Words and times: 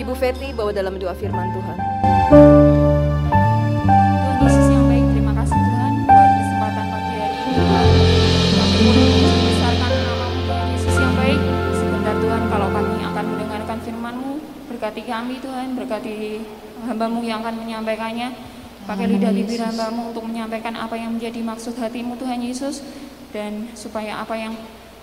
Ibu 0.00 0.16
Feti 0.16 0.48
bawa 0.56 0.72
dalam 0.72 0.96
doa 0.96 1.12
firman 1.12 1.52
Tuhan. 1.52 1.76
Tuhan 1.76 1.84
Yesus 4.40 4.66
yang 4.72 4.88
baik, 4.88 5.04
terima 5.12 5.36
kasih 5.36 5.60
Tuhan 5.60 5.92
buat 6.08 6.30
kesempatan 6.40 6.86
pagi 6.88 7.20
hari 7.20 7.36
ini. 7.36 7.52
Kami 8.56 8.80
memuji 8.80 9.44
besarkan 9.44 9.92
namamu 9.92 10.40
Tuhan 10.48 10.72
Yesus 10.72 10.96
yang 10.96 11.12
baik. 11.20 11.36
Sebentar 11.76 12.16
Tuhan 12.16 12.42
kalau 12.48 12.72
kami 12.72 12.96
akan 13.04 13.24
mendengarkan 13.28 13.76
firman-Mu, 13.84 14.40
berkati 14.72 15.02
kami 15.04 15.36
Tuhan, 15.44 15.76
berkati 15.76 16.48
hambamu 16.88 17.20
yang 17.20 17.44
akan 17.44 17.60
menyampaikannya. 17.60 18.28
Pakai 18.88 19.04
lidah 19.04 19.36
bibir 19.36 19.60
hambamu 19.60 20.16
untuk 20.16 20.24
menyampaikan 20.24 20.80
apa 20.80 20.96
yang 20.96 21.12
menjadi 21.12 21.44
maksud 21.44 21.76
hatimu 21.76 22.16
Tuhan 22.16 22.40
Yesus. 22.40 22.80
Dan 23.36 23.68
supaya 23.76 24.24
apa 24.24 24.32
yang 24.32 24.56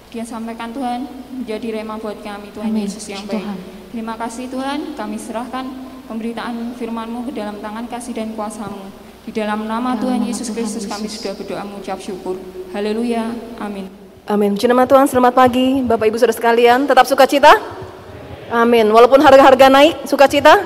dia 0.10 0.26
sampaikan 0.26 0.74
Tuhan 0.74 1.06
menjadi 1.38 1.86
rema 1.86 2.02
buat 2.02 2.18
kami 2.26 2.50
Tuhan 2.50 2.74
Amin. 2.74 2.90
Yesus 2.90 3.06
yang 3.14 3.22
baik. 3.30 3.46
Tuhan. 3.46 3.77
Terima 3.88 4.20
kasih 4.20 4.52
Tuhan, 4.52 5.00
kami 5.00 5.16
serahkan 5.16 5.64
pemberitaan 6.12 6.76
firman-Mu 6.76 7.28
ke 7.28 7.32
dalam 7.32 7.56
tangan 7.64 7.88
kasih 7.88 8.12
dan 8.12 8.36
kuasa-Mu. 8.36 8.92
Di 9.24 9.32
dalam 9.32 9.64
nama 9.64 9.96
Tuhan 9.96 10.28
Yesus 10.28 10.52
Kristus 10.52 10.84
kami 10.88 11.08
sudah 11.08 11.36
berdoa 11.36 11.64
mengucap 11.64 12.00
syukur. 12.04 12.36
Haleluya. 12.76 13.32
Amin. 13.60 13.88
Amin. 14.28 14.60
Puji 14.60 14.68
nama 14.68 14.84
Tuhan, 14.84 15.08
selamat 15.08 15.34
pagi 15.36 15.84
Bapak 15.88 16.04
Ibu 16.04 16.20
Saudara 16.20 16.36
sekalian. 16.36 16.84
Tetap 16.84 17.08
sukacita? 17.08 17.52
Amin. 18.52 18.92
Walaupun 18.92 19.24
harga-harga 19.24 19.72
naik, 19.72 20.04
sukacita? 20.04 20.60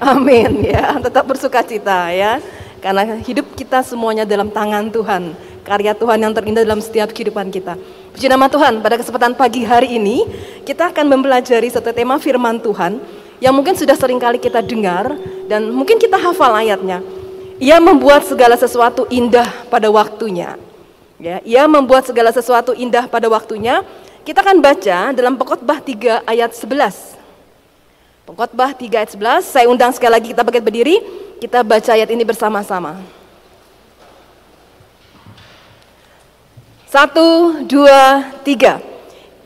Amin 0.00 0.66
ya, 0.66 0.98
tetap 0.98 1.28
bersukacita 1.28 2.10
ya. 2.16 2.40
Karena 2.82 3.20
hidup 3.22 3.54
kita 3.54 3.84
semuanya 3.84 4.24
dalam 4.24 4.48
tangan 4.48 4.88
Tuhan. 4.88 5.36
Karya 5.62 5.94
Tuhan 5.94 6.18
yang 6.18 6.34
terindah 6.34 6.66
dalam 6.66 6.82
setiap 6.82 7.14
kehidupan 7.14 7.54
kita. 7.54 7.78
Puji 8.12 8.28
nama 8.28 8.44
Tuhan, 8.44 8.84
pada 8.84 9.00
kesempatan 9.00 9.32
pagi 9.32 9.64
hari 9.64 9.96
ini 9.96 10.28
kita 10.68 10.92
akan 10.92 11.08
mempelajari 11.16 11.72
satu 11.72 11.96
tema 11.96 12.20
firman 12.20 12.60
Tuhan 12.60 13.00
yang 13.40 13.56
mungkin 13.56 13.72
sudah 13.72 13.96
sering 13.96 14.20
kali 14.20 14.36
kita 14.36 14.60
dengar 14.60 15.16
dan 15.48 15.72
mungkin 15.72 15.96
kita 15.96 16.20
hafal 16.20 16.52
ayatnya. 16.52 17.00
Ia 17.56 17.80
membuat 17.80 18.28
segala 18.28 18.60
sesuatu 18.60 19.08
indah 19.08 19.48
pada 19.72 19.88
waktunya. 19.88 20.60
Ya, 21.16 21.40
ia 21.40 21.64
membuat 21.64 22.04
segala 22.04 22.28
sesuatu 22.36 22.76
indah 22.76 23.08
pada 23.08 23.32
waktunya. 23.32 23.80
Kita 24.28 24.44
akan 24.44 24.60
baca 24.60 25.16
dalam 25.16 25.40
Pengkhotbah 25.40 25.80
3 25.80 26.28
ayat 26.28 26.52
11. 26.52 27.16
Pengkhotbah 28.28 28.76
3 28.76 28.92
ayat 28.92 29.10
11. 29.16 29.48
Saya 29.48 29.66
undang 29.72 29.88
sekali 29.96 30.12
lagi 30.12 30.36
kita 30.36 30.44
bangkit 30.44 30.60
berdiri. 30.60 30.96
Kita 31.40 31.64
baca 31.64 31.96
ayat 31.96 32.12
ini 32.12 32.28
bersama-sama. 32.28 33.21
Satu, 36.92 37.56
dua, 37.64 38.20
tiga. 38.44 38.76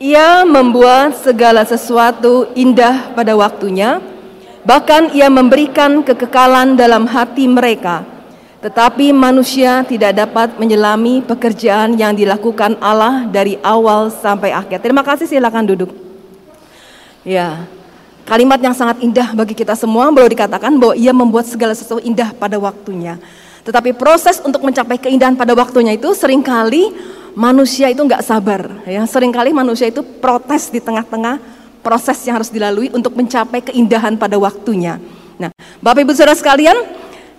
Ia 0.03 0.43
membuat 0.43 1.15
segala 1.23 1.63
sesuatu 1.63 2.51
indah 2.51 3.15
pada 3.15 3.39
waktunya, 3.39 4.03
bahkan 4.67 5.07
ia 5.15 5.31
memberikan 5.31 6.03
kekekalan 6.03 6.75
dalam 6.75 7.07
hati 7.07 7.47
mereka. 7.47 8.03
Tetapi 8.59 9.15
manusia 9.15 9.79
tidak 9.87 10.19
dapat 10.19 10.59
menyelami 10.59 11.23
pekerjaan 11.23 11.95
yang 11.95 12.11
dilakukan 12.19 12.75
Allah 12.83 13.23
dari 13.31 13.55
awal 13.63 14.11
sampai 14.11 14.51
akhir. 14.51 14.83
Terima 14.83 15.07
kasih, 15.07 15.31
silakan 15.31 15.71
duduk. 15.71 15.95
Ya, 17.23 17.63
kalimat 18.27 18.59
yang 18.59 18.75
sangat 18.75 18.99
indah 18.99 19.31
bagi 19.31 19.55
kita 19.55 19.71
semua 19.79 20.11
boleh 20.11 20.35
dikatakan 20.35 20.75
bahwa 20.75 20.99
ia 20.99 21.15
membuat 21.15 21.47
segala 21.47 21.71
sesuatu 21.71 22.03
indah 22.03 22.35
pada 22.35 22.59
waktunya. 22.59 23.15
Tetapi 23.63 23.95
proses 23.95 24.43
untuk 24.43 24.67
mencapai 24.67 24.99
keindahan 24.99 25.39
pada 25.39 25.55
waktunya 25.55 25.95
itu 25.95 26.11
sering 26.11 26.43
kali 26.43 27.15
manusia 27.37 27.93
itu 27.93 28.01
nggak 28.01 28.25
sabar. 28.25 28.81
Ya, 28.89 29.05
sering 29.05 29.29
kali 29.29 29.53
manusia 29.53 29.85
itu 29.85 30.01
protes 30.01 30.73
di 30.73 30.81
tengah-tengah 30.81 31.37
proses 31.85 32.17
yang 32.25 32.41
harus 32.41 32.49
dilalui 32.49 32.89
untuk 32.89 33.13
mencapai 33.13 33.61
keindahan 33.61 34.17
pada 34.17 34.41
waktunya. 34.41 34.97
Nah, 35.37 35.53
Bapak 35.77 36.01
Ibu 36.01 36.17
Saudara 36.17 36.33
sekalian, 36.33 36.73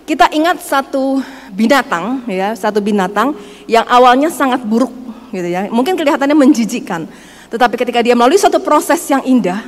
kita 0.07 0.31
ingat 0.31 0.63
satu 0.63 1.19
binatang 1.51 2.23
ya, 2.31 2.55
satu 2.55 2.79
binatang 2.79 3.35
yang 3.67 3.83
awalnya 3.91 4.31
sangat 4.31 4.63
buruk 4.63 4.95
gitu 5.35 5.51
ya. 5.51 5.67
Mungkin 5.67 5.99
kelihatannya 5.99 6.39
menjijikkan. 6.39 7.11
Tetapi 7.51 7.75
ketika 7.75 7.99
dia 7.99 8.15
melalui 8.15 8.39
suatu 8.39 8.63
proses 8.63 9.03
yang 9.11 9.21
indah, 9.27 9.67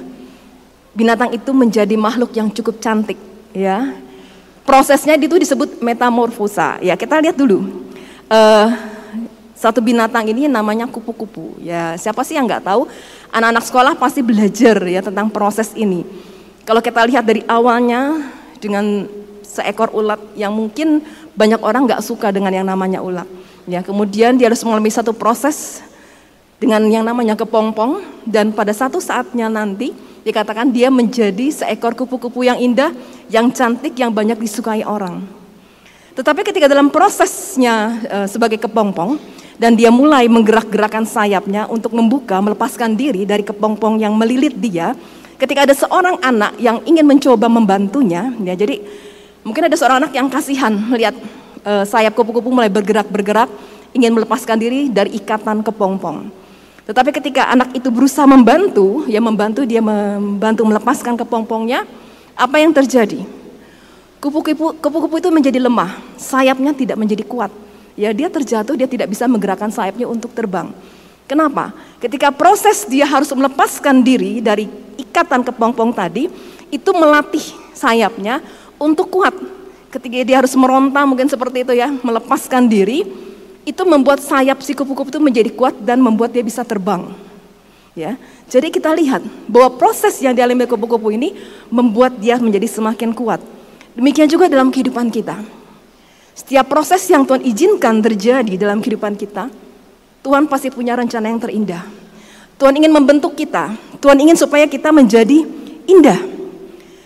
binatang 0.95 1.35
itu 1.35 1.51
menjadi 1.51 1.99
makhluk 1.99 2.31
yang 2.39 2.47
cukup 2.49 2.79
cantik 2.79 3.19
ya 3.51 3.95
prosesnya 4.63 5.19
itu 5.19 5.39
disebut 5.39 5.83
metamorfosa 5.83 6.79
ya 6.83 6.95
kita 6.95 7.19
lihat 7.19 7.35
dulu 7.35 7.91
Eh, 8.31 8.67
satu 9.61 9.85
binatang 9.85 10.25
ini 10.25 10.49
namanya 10.49 10.89
kupu-kupu. 10.89 11.61
Ya 11.61 11.93
siapa 12.01 12.25
sih 12.25 12.33
yang 12.33 12.49
nggak 12.49 12.65
tahu? 12.65 12.89
Anak-anak 13.29 13.65
sekolah 13.69 13.93
pasti 13.93 14.25
belajar 14.25 14.81
ya 14.89 15.05
tentang 15.05 15.29
proses 15.29 15.77
ini. 15.77 16.01
Kalau 16.65 16.81
kita 16.81 17.05
lihat 17.05 17.29
dari 17.29 17.45
awalnya 17.45 18.25
dengan 18.57 19.05
seekor 19.45 19.93
ulat 19.93 20.17
yang 20.33 20.57
mungkin 20.57 21.05
banyak 21.37 21.61
orang 21.61 21.85
nggak 21.85 22.01
suka 22.01 22.33
dengan 22.33 22.57
yang 22.57 22.65
namanya 22.65 23.05
ulat. 23.05 23.29
Ya 23.69 23.85
kemudian 23.85 24.41
dia 24.41 24.49
harus 24.49 24.65
mengalami 24.65 24.89
satu 24.89 25.13
proses 25.13 25.85
dengan 26.57 26.81
yang 26.89 27.05
namanya 27.05 27.37
kepompong 27.37 28.01
dan 28.25 28.57
pada 28.57 28.73
satu 28.73 28.97
saatnya 28.97 29.53
nanti 29.53 29.93
dikatakan 30.25 30.73
dia 30.73 30.89
menjadi 30.89 31.53
seekor 31.53 31.93
kupu-kupu 31.93 32.49
yang 32.49 32.57
indah, 32.57 32.97
yang 33.29 33.53
cantik, 33.53 33.93
yang 34.01 34.09
banyak 34.09 34.41
disukai 34.41 34.89
orang. 34.89 35.21
Tetapi 36.17 36.49
ketika 36.49 36.65
dalam 36.65 36.89
prosesnya 36.89 38.01
eh, 38.09 38.27
sebagai 38.29 38.57
kepompong 38.57 39.40
dan 39.61 39.77
dia 39.77 39.93
mulai 39.93 40.25
menggerak-gerakkan 40.25 41.05
sayapnya 41.05 41.69
untuk 41.69 41.93
membuka, 41.93 42.41
melepaskan 42.41 42.97
diri 42.97 43.29
dari 43.29 43.45
kepompong 43.45 44.01
yang 44.01 44.17
melilit 44.17 44.57
dia, 44.57 44.97
ketika 45.37 45.69
ada 45.69 45.77
seorang 45.77 46.17
anak 46.25 46.57
yang 46.57 46.81
ingin 46.89 47.05
mencoba 47.05 47.45
membantunya, 47.45 48.33
ya 48.41 48.57
jadi 48.57 48.81
mungkin 49.45 49.69
ada 49.69 49.77
seorang 49.77 50.01
anak 50.01 50.17
yang 50.17 50.33
kasihan 50.33 50.73
melihat 50.73 51.13
eh, 51.61 51.85
sayap 51.85 52.17
kupu-kupu 52.17 52.49
mulai 52.49 52.73
bergerak-bergerak, 52.73 53.53
ingin 53.93 54.17
melepaskan 54.17 54.57
diri 54.57 54.89
dari 54.89 55.21
ikatan 55.21 55.61
kepompong. 55.61 56.33
Tetapi 56.89 57.13
ketika 57.21 57.53
anak 57.53 57.77
itu 57.77 57.93
berusaha 57.93 58.25
membantu, 58.25 59.05
ya 59.13 59.21
membantu 59.21 59.69
dia 59.69 59.85
membantu 59.85 60.65
melepaskan 60.65 61.21
kepompongnya, 61.21 61.85
apa 62.33 62.57
yang 62.57 62.73
terjadi? 62.73 63.29
Kupu-kupu 64.25 65.21
itu 65.21 65.29
menjadi 65.29 65.61
lemah, 65.61 66.01
sayapnya 66.17 66.73
tidak 66.73 66.97
menjadi 66.97 67.29
kuat. 67.29 67.53
Ya 68.01 68.17
dia 68.17 68.33
terjatuh, 68.33 68.81
dia 68.81 68.89
tidak 68.89 69.13
bisa 69.13 69.29
menggerakkan 69.29 69.69
sayapnya 69.69 70.09
untuk 70.09 70.33
terbang. 70.33 70.73
Kenapa? 71.29 71.77
Ketika 72.01 72.33
proses 72.33 72.89
dia 72.89 73.05
harus 73.05 73.29
melepaskan 73.29 74.01
diri 74.01 74.41
dari 74.41 74.73
ikatan 74.97 75.45
kepompong 75.45 75.93
tadi, 75.93 76.33
itu 76.73 76.91
melatih 76.97 77.45
sayapnya 77.77 78.41
untuk 78.81 79.13
kuat. 79.13 79.37
Ketika 79.93 80.17
dia 80.25 80.41
harus 80.41 80.57
meronta 80.57 81.05
mungkin 81.05 81.29
seperti 81.29 81.61
itu 81.61 81.77
ya, 81.77 81.93
melepaskan 81.93 82.73
diri, 82.73 83.05
itu 83.69 83.83
membuat 83.85 84.25
sayap 84.25 84.65
si 84.65 84.73
kupu-kupu 84.73 85.13
itu 85.13 85.21
menjadi 85.21 85.53
kuat 85.53 85.77
dan 85.85 86.01
membuat 86.01 86.33
dia 86.33 86.41
bisa 86.41 86.65
terbang. 86.65 87.13
Ya, 87.93 88.17
jadi 88.49 88.73
kita 88.73 88.97
lihat 88.97 89.21
bahwa 89.45 89.77
proses 89.77 90.17
yang 90.25 90.33
dialami 90.33 90.65
kupu-kupu 90.65 91.13
ini 91.13 91.37
membuat 91.69 92.17
dia 92.17 92.41
menjadi 92.41 92.65
semakin 92.65 93.13
kuat. 93.13 93.45
Demikian 93.93 94.25
juga 94.25 94.49
dalam 94.49 94.73
kehidupan 94.73 95.13
kita. 95.13 95.37
Setiap 96.41 96.73
proses 96.73 97.05
yang 97.13 97.29
Tuhan 97.29 97.45
izinkan 97.45 98.01
terjadi 98.01 98.57
dalam 98.57 98.81
kehidupan 98.81 99.13
kita, 99.13 99.53
Tuhan 100.25 100.49
pasti 100.49 100.73
punya 100.73 100.97
rencana 100.97 101.29
yang 101.29 101.37
terindah. 101.37 101.85
Tuhan 102.57 102.81
ingin 102.81 102.89
membentuk 102.89 103.37
kita. 103.37 103.77
Tuhan 104.01 104.17
ingin 104.25 104.41
supaya 104.41 104.65
kita 104.65 104.89
menjadi 104.89 105.45
indah. 105.85 106.17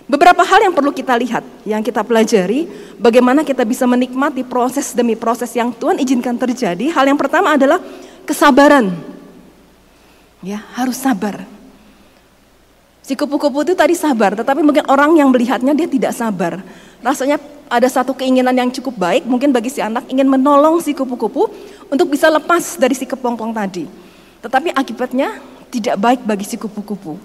Beberapa 0.06 0.46
hal 0.46 0.70
yang 0.70 0.74
perlu 0.76 0.94
kita 0.94 1.18
lihat, 1.18 1.42
yang 1.66 1.82
kita 1.82 2.06
pelajari, 2.06 2.70
bagaimana 2.94 3.42
kita 3.42 3.66
bisa 3.66 3.82
menikmati 3.90 4.46
proses 4.46 4.94
demi 4.94 5.18
proses 5.18 5.50
yang 5.50 5.74
Tuhan 5.74 5.98
izinkan 5.98 6.38
terjadi. 6.38 6.94
Hal 6.94 7.10
yang 7.10 7.18
pertama 7.18 7.58
adalah 7.58 7.82
kesabaran. 8.22 8.94
Ya, 10.46 10.62
harus 10.78 10.94
sabar. 10.94 11.42
Si 13.02 13.18
kupu-kupu 13.18 13.66
itu 13.66 13.74
tadi 13.74 13.98
sabar, 13.98 14.38
tetapi 14.38 14.62
mungkin 14.62 14.86
orang 14.86 15.18
yang 15.18 15.34
melihatnya 15.34 15.74
dia 15.74 15.90
tidak 15.90 16.14
sabar. 16.14 16.62
Rasanya 17.02 17.40
ada 17.68 17.88
satu 17.88 18.12
keinginan 18.12 18.54
yang 18.54 18.70
cukup 18.70 18.94
baik, 18.96 19.24
mungkin 19.24 19.50
bagi 19.50 19.72
si 19.72 19.80
anak 19.80 20.04
ingin 20.12 20.28
menolong 20.28 20.80
si 20.80 20.92
kupu-kupu 20.92 21.48
untuk 21.88 22.10
bisa 22.12 22.28
lepas 22.28 22.76
dari 22.76 22.92
si 22.92 23.08
kepompong 23.08 23.52
tadi. 23.54 23.88
Tetapi 24.44 24.76
akibatnya 24.76 25.40
tidak 25.72 25.96
baik 25.98 26.20
bagi 26.22 26.44
si 26.44 26.56
kupu-kupu. 26.60 27.16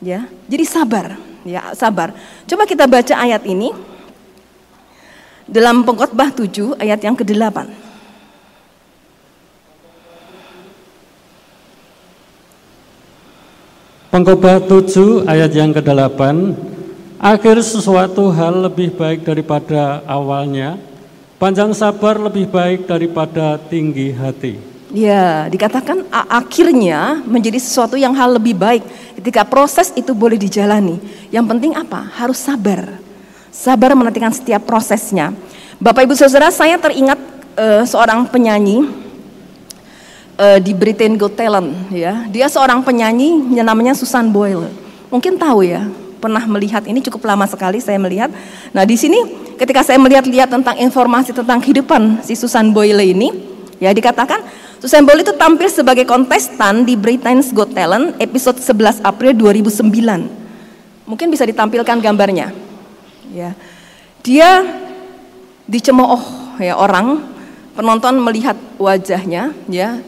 Ya, 0.00 0.24
jadi 0.48 0.64
sabar, 0.64 1.20
ya 1.44 1.76
sabar. 1.76 2.16
Coba 2.48 2.64
kita 2.64 2.88
baca 2.88 3.14
ayat 3.20 3.44
ini 3.44 3.74
dalam 5.44 5.84
Pengkhotbah 5.84 6.32
7 6.32 6.78
ayat 6.80 7.02
yang 7.04 7.18
ke-8. 7.18 7.90
Pengkhotbah 14.10 14.58
7 14.64 15.28
ayat 15.28 15.52
yang 15.54 15.70
ke-8 15.70 16.20
Akhir 17.20 17.60
sesuatu 17.60 18.32
hal 18.32 18.64
lebih 18.64 18.96
baik 18.96 19.28
daripada 19.28 20.00
awalnya 20.08 20.80
Panjang 21.36 21.76
sabar 21.76 22.16
lebih 22.16 22.48
baik 22.48 22.88
daripada 22.88 23.60
tinggi 23.60 24.08
hati 24.08 24.56
Ya, 24.88 25.44
dikatakan 25.52 26.08
akhirnya 26.10 27.20
menjadi 27.28 27.60
sesuatu 27.60 28.00
yang 28.00 28.16
hal 28.16 28.40
lebih 28.40 28.56
baik 28.56 28.80
Ketika 29.20 29.44
proses 29.44 29.92
itu 29.92 30.16
boleh 30.16 30.40
dijalani, 30.40 30.96
yang 31.28 31.44
penting 31.44 31.76
apa? 31.76 32.08
Harus 32.16 32.40
sabar. 32.40 32.88
Sabar 33.52 33.92
menantikan 33.92 34.32
setiap 34.32 34.64
prosesnya. 34.64 35.36
Bapak 35.76 36.08
Ibu 36.08 36.16
Saudara, 36.16 36.48
saya 36.48 36.80
teringat 36.80 37.20
uh, 37.52 37.84
seorang 37.84 38.24
penyanyi 38.32 38.88
uh, 40.40 40.56
di 40.56 40.72
Britain 40.72 41.20
Got 41.20 41.36
Talent 41.36 41.92
ya. 41.92 42.24
Dia 42.32 42.48
seorang 42.48 42.80
penyanyi 42.80 43.52
yang 43.52 43.68
namanya 43.68 43.92
Susan 43.92 44.32
Boyle. 44.32 44.72
Mungkin 45.12 45.36
tahu 45.36 45.68
ya, 45.68 45.84
pernah 46.20 46.44
melihat 46.44 46.84
ini 46.84 47.00
cukup 47.00 47.24
lama 47.24 47.48
sekali 47.48 47.80
saya 47.80 47.96
melihat. 47.96 48.28
Nah, 48.76 48.84
di 48.84 48.94
sini 48.94 49.16
ketika 49.56 49.80
saya 49.80 49.96
melihat-lihat 49.96 50.52
tentang 50.52 50.76
informasi 50.76 51.32
tentang 51.32 51.58
kehidupan 51.64 52.20
si 52.20 52.36
Susan 52.36 52.70
Boyle 52.76 53.00
ini, 53.00 53.32
ya 53.80 53.90
dikatakan 53.90 54.44
Susan 54.80 55.04
Boyle 55.08 55.24
itu 55.24 55.32
tampil 55.36 55.68
sebagai 55.72 56.04
kontestan 56.04 56.84
di 56.84 56.96
Britain's 56.96 57.52
Got 57.52 57.72
Talent 57.72 58.20
episode 58.20 58.60
11 58.60 59.00
April 59.00 59.32
2009. 59.32 61.08
Mungkin 61.08 61.26
bisa 61.32 61.48
ditampilkan 61.48 61.98
gambarnya. 61.98 62.52
Ya. 63.32 63.56
Dia 64.20 64.62
dicemooh 65.64 66.20
ya 66.60 66.76
orang 66.76 67.24
penonton 67.72 68.20
melihat 68.20 68.54
wajahnya 68.76 69.56
ya. 69.66 70.00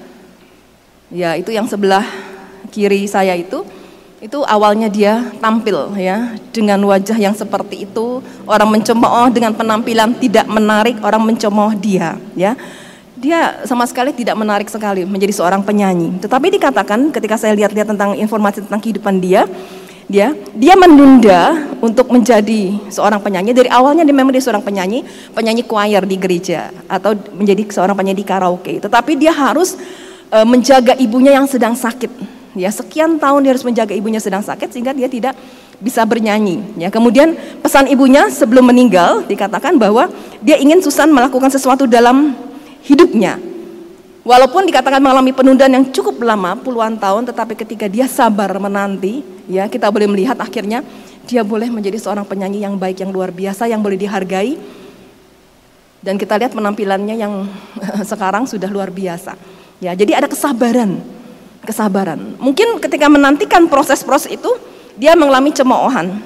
Ya, 1.13 1.37
itu 1.37 1.53
yang 1.53 1.69
sebelah 1.69 2.09
kiri 2.73 3.05
saya 3.05 3.37
itu 3.37 3.69
itu 4.23 4.39
awalnya 4.47 4.87
dia 4.87 5.35
tampil 5.43 5.99
ya 5.99 6.39
dengan 6.55 6.79
wajah 6.87 7.19
yang 7.19 7.35
seperti 7.35 7.91
itu. 7.91 8.23
Orang 8.47 8.71
mencemooh 8.71 9.27
dengan 9.35 9.51
penampilan 9.51 10.15
tidak 10.15 10.47
menarik 10.47 10.95
orang 11.03 11.27
mencemooh 11.27 11.75
dia 11.75 12.15
ya. 12.39 12.55
Dia 13.19 13.67
sama 13.67 13.83
sekali 13.83 14.15
tidak 14.15 14.39
menarik 14.39 14.71
sekali 14.71 15.03
menjadi 15.03 15.35
seorang 15.35 15.67
penyanyi. 15.67 16.23
Tetapi 16.23 16.55
dikatakan 16.55 17.11
ketika 17.11 17.35
saya 17.35 17.59
lihat-lihat 17.59 17.91
tentang 17.91 18.15
informasi 18.15 18.63
tentang 18.63 18.79
kehidupan 18.79 19.19
dia 19.19 19.43
dia 20.07 20.35
dia 20.55 20.75
menunda 20.79 21.59
untuk 21.83 22.07
menjadi 22.15 22.79
seorang 22.95 23.19
penyanyi. 23.19 23.51
Dari 23.51 23.71
awalnya 23.75 24.07
dia 24.07 24.15
memang 24.15 24.31
dia 24.31 24.43
seorang 24.43 24.63
penyanyi 24.63 25.03
penyanyi 25.35 25.67
choir 25.67 26.07
di 26.07 26.15
gereja 26.15 26.71
atau 26.87 27.19
menjadi 27.35 27.67
seorang 27.75 27.99
penyanyi 27.99 28.23
karaoke. 28.23 28.79
Tetapi 28.79 29.19
dia 29.19 29.35
harus 29.35 29.75
uh, 30.31 30.47
menjaga 30.47 30.95
ibunya 30.95 31.35
yang 31.35 31.51
sedang 31.51 31.75
sakit 31.75 32.42
ya 32.53 32.69
sekian 32.69 33.17
tahun 33.17 33.45
dia 33.45 33.51
harus 33.57 33.65
menjaga 33.65 33.93
ibunya 33.97 34.21
sedang 34.21 34.45
sakit 34.45 34.73
sehingga 34.73 34.93
dia 34.93 35.09
tidak 35.09 35.37
bisa 35.83 36.05
bernyanyi. 36.07 36.79
Ya 36.79 36.89
kemudian 36.93 37.35
pesan 37.61 37.91
ibunya 37.91 38.31
sebelum 38.31 38.71
meninggal 38.71 39.27
dikatakan 39.27 39.77
bahwa 39.77 40.09
dia 40.45 40.57
ingin 40.61 40.79
Susan 40.85 41.11
melakukan 41.11 41.51
sesuatu 41.51 41.89
dalam 41.89 42.37
hidupnya. 42.87 43.41
Walaupun 44.23 44.71
dikatakan 44.71 45.03
mengalami 45.03 45.35
penundaan 45.35 45.75
yang 45.75 45.87
cukup 45.91 46.23
lama 46.23 46.55
puluhan 46.55 46.95
tahun 46.95 47.27
tetapi 47.27 47.59
ketika 47.59 47.91
dia 47.91 48.07
sabar 48.07 48.55
menanti 48.55 49.27
ya 49.51 49.67
kita 49.67 49.91
boleh 49.91 50.07
melihat 50.07 50.39
akhirnya 50.39 50.87
dia 51.27 51.43
boleh 51.43 51.67
menjadi 51.67 51.99
seorang 51.99 52.23
penyanyi 52.23 52.63
yang 52.63 52.79
baik 52.79 53.03
yang 53.03 53.11
luar 53.11 53.35
biasa 53.35 53.67
yang 53.67 53.83
boleh 53.83 53.99
dihargai. 53.99 54.55
Dan 56.03 56.19
kita 56.19 56.35
lihat 56.35 56.55
penampilannya 56.55 57.15
yang 57.15 57.47
sekarang 58.11 58.47
sudah 58.47 58.71
luar 58.71 58.95
biasa. 58.95 59.35
Ya 59.83 59.91
jadi 59.99 60.23
ada 60.23 60.31
kesabaran 60.31 61.22
kesabaran. 61.63 62.35
Mungkin 62.39 62.83
ketika 62.83 63.07
menantikan 63.07 63.71
proses-proses 63.71 64.35
itu, 64.35 64.51
dia 64.99 65.15
mengalami 65.15 65.55
cemoohan. 65.55 66.21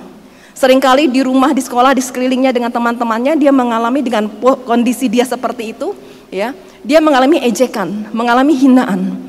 Seringkali 0.57 1.13
di 1.13 1.21
rumah, 1.21 1.53
di 1.53 1.61
sekolah, 1.61 1.93
di 1.93 2.01
sekelilingnya 2.01 2.49
dengan 2.49 2.73
teman-temannya, 2.73 3.37
dia 3.37 3.53
mengalami 3.53 4.01
dengan 4.01 4.33
kondisi 4.65 5.13
dia 5.13 5.29
seperti 5.29 5.77
itu, 5.77 5.93
ya, 6.33 6.57
dia 6.81 6.99
mengalami 7.05 7.45
ejekan, 7.45 8.09
mengalami 8.17 8.57
hinaan. 8.57 9.21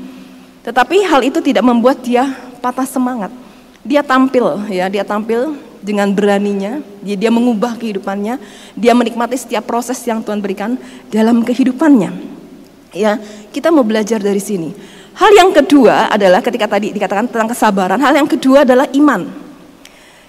Tetapi 0.64 1.04
hal 1.04 1.20
itu 1.28 1.44
tidak 1.44 1.64
membuat 1.68 2.00
dia 2.00 2.32
patah 2.64 2.88
semangat. 2.88 3.28
Dia 3.84 4.00
tampil, 4.00 4.64
ya, 4.72 4.88
dia 4.88 5.04
tampil 5.04 5.52
dengan 5.84 6.08
beraninya, 6.16 6.80
dia, 7.04 7.16
dia 7.20 7.28
mengubah 7.28 7.76
kehidupannya, 7.76 8.40
dia 8.72 8.92
menikmati 8.96 9.36
setiap 9.36 9.68
proses 9.68 10.00
yang 10.08 10.24
Tuhan 10.24 10.40
berikan 10.40 10.80
dalam 11.12 11.44
kehidupannya. 11.44 12.40
Ya, 12.96 13.20
kita 13.52 13.68
mau 13.68 13.84
belajar 13.84 14.16
dari 14.16 14.40
sini 14.40 14.72
Hal 15.18 15.34
yang 15.34 15.50
kedua 15.50 16.14
adalah 16.14 16.38
ketika 16.38 16.78
tadi 16.78 16.94
dikatakan 16.94 17.26
tentang 17.26 17.50
kesabaran, 17.50 17.98
hal 17.98 18.14
yang 18.14 18.30
kedua 18.30 18.62
adalah 18.62 18.86
iman. 18.94 19.26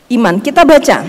Iman. 0.10 0.42
Kita 0.42 0.66
baca 0.66 1.06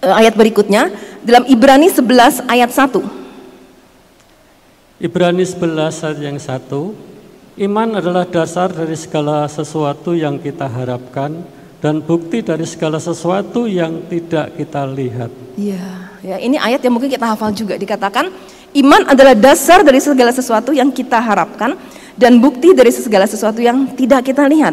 uh, 0.00 0.14
ayat 0.16 0.32
berikutnya 0.32 0.88
dalam 1.20 1.44
Ibrani 1.44 1.92
11 1.92 2.48
ayat 2.48 2.72
1. 2.72 5.04
Ibrani 5.04 5.44
11 5.44 6.08
ayat 6.08 6.20
yang 6.24 6.40
1. 6.40 7.60
Iman 7.68 8.00
adalah 8.00 8.24
dasar 8.24 8.72
dari 8.72 8.96
segala 8.96 9.44
sesuatu 9.44 10.16
yang 10.16 10.40
kita 10.40 10.64
harapkan 10.64 11.44
dan 11.84 12.00
bukti 12.00 12.40
dari 12.40 12.64
segala 12.64 12.96
sesuatu 12.96 13.68
yang 13.68 14.08
tidak 14.08 14.56
kita 14.56 14.88
lihat. 14.88 15.28
Iya, 15.60 16.16
ya 16.24 16.36
ini 16.40 16.56
ayat 16.56 16.80
yang 16.80 16.96
mungkin 16.96 17.12
kita 17.12 17.28
hafal 17.28 17.52
juga 17.52 17.76
dikatakan 17.76 18.32
iman 18.72 19.02
adalah 19.04 19.36
dasar 19.36 19.84
dari 19.84 20.00
segala 20.00 20.32
sesuatu 20.32 20.72
yang 20.72 20.88
kita 20.88 21.20
harapkan 21.20 21.76
dan 22.16 22.40
bukti 22.40 22.72
dari 22.72 22.88
segala 22.90 23.28
sesuatu 23.28 23.60
yang 23.60 23.92
tidak 23.94 24.26
kita 24.26 24.48
lihat. 24.48 24.72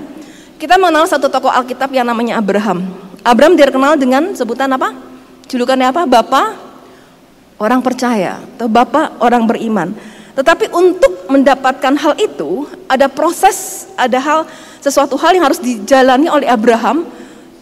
Kita 0.56 0.80
mengenal 0.80 1.04
satu 1.06 1.28
tokoh 1.28 1.52
Alkitab 1.52 1.92
yang 1.92 2.08
namanya 2.08 2.40
Abraham. 2.40 2.88
Abraham 3.24 3.60
dikenal 3.60 4.00
dengan 4.00 4.32
sebutan 4.32 4.72
apa? 4.72 4.96
Julukannya 5.52 5.92
apa? 5.92 6.08
Bapak 6.08 6.48
orang 7.60 7.84
percaya 7.84 8.40
atau 8.56 8.72
bapak 8.72 9.20
orang 9.20 9.44
beriman. 9.44 9.92
Tetapi 10.34 10.72
untuk 10.74 11.30
mendapatkan 11.30 11.94
hal 11.94 12.18
itu 12.18 12.66
ada 12.90 13.06
proses, 13.06 13.88
ada 14.00 14.18
hal 14.18 14.40
sesuatu 14.82 15.16
hal 15.20 15.36
yang 15.38 15.46
harus 15.46 15.62
dijalani 15.62 16.28
oleh 16.28 16.50
Abraham 16.50 17.06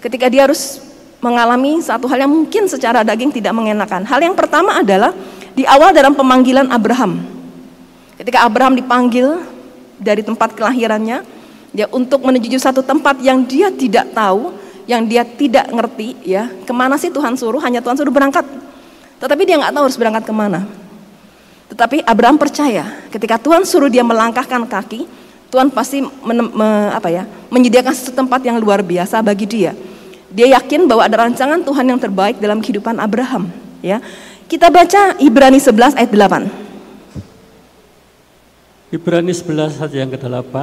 ketika 0.01 0.31
dia 0.31 0.47
harus 0.49 0.81
mengalami 1.21 1.77
satu 1.83 2.09
hal 2.09 2.25
yang 2.25 2.31
mungkin 2.33 2.65
secara 2.65 3.05
daging 3.05 3.29
tidak 3.29 3.53
mengenakan. 3.53 4.01
Hal 4.07 4.23
yang 4.23 4.33
pertama 4.33 4.81
adalah 4.81 5.13
di 5.53 5.67
awal 5.67 5.93
dalam 5.93 6.17
pemanggilan 6.17 6.71
Abraham. 6.73 7.21
Ketika 8.17 8.45
Abraham 8.45 8.73
dipanggil 8.73 9.37
dari 10.01 10.25
tempat 10.25 10.57
kelahirannya 10.57 11.21
ya 11.71 11.85
untuk 11.93 12.25
menuju 12.25 12.57
satu 12.57 12.81
tempat 12.81 13.21
yang 13.21 13.45
dia 13.45 13.69
tidak 13.69 14.11
tahu 14.11 14.51
yang 14.89 15.05
dia 15.05 15.21
tidak 15.23 15.69
ngerti 15.69 16.17
ya 16.25 16.49
ke 16.65 16.73
mana 16.73 16.97
sih 16.97 17.13
Tuhan 17.13 17.37
suruh 17.37 17.61
hanya 17.61 17.79
Tuhan 17.79 17.95
suruh 17.95 18.11
berangkat. 18.11 18.43
Tetapi 19.21 19.45
dia 19.45 19.61
nggak 19.61 19.71
tahu 19.77 19.83
harus 19.85 19.99
berangkat 20.01 20.23
ke 20.25 20.33
mana. 20.33 20.65
Tetapi 21.69 22.03
Abraham 22.03 22.35
percaya 22.41 22.83
ketika 23.13 23.37
Tuhan 23.39 23.63
suruh 23.63 23.87
dia 23.87 24.03
melangkahkan 24.03 24.67
kaki 24.67 25.07
Tuhan 25.51 25.67
pasti 25.71 25.99
men, 26.01 26.47
me, 26.51 26.67
apa 26.95 27.11
ya 27.11 27.27
menyediakan 27.51 27.91
satu 27.91 28.15
tempat 28.15 28.41
yang 28.41 28.57
luar 28.57 28.81
biasa 28.81 29.21
bagi 29.21 29.45
dia. 29.45 29.77
Dia 30.31 30.47
yakin 30.59 30.87
bahwa 30.87 31.03
ada 31.03 31.27
rancangan 31.27 31.59
Tuhan 31.59 31.85
yang 31.91 31.99
terbaik 31.99 32.39
dalam 32.39 32.63
kehidupan 32.63 32.97
Abraham 32.97 33.51
ya. 33.83 34.01
Kita 34.49 34.67
baca 34.67 35.15
Ibrani 35.15 35.63
11 35.63 35.95
ayat 35.95 36.11
8 36.11 36.70
Ibrani 38.91 39.31
11 39.31 39.79
ayat 39.79 39.93
yang 39.95 40.11
ke-8 40.11 40.55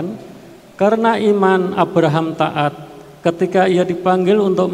Karena 0.76 1.16
iman 1.16 1.72
Abraham 1.80 2.36
taat 2.36 2.76
ketika 3.24 3.64
ia 3.64 3.88
dipanggil 3.88 4.36
untuk 4.36 4.68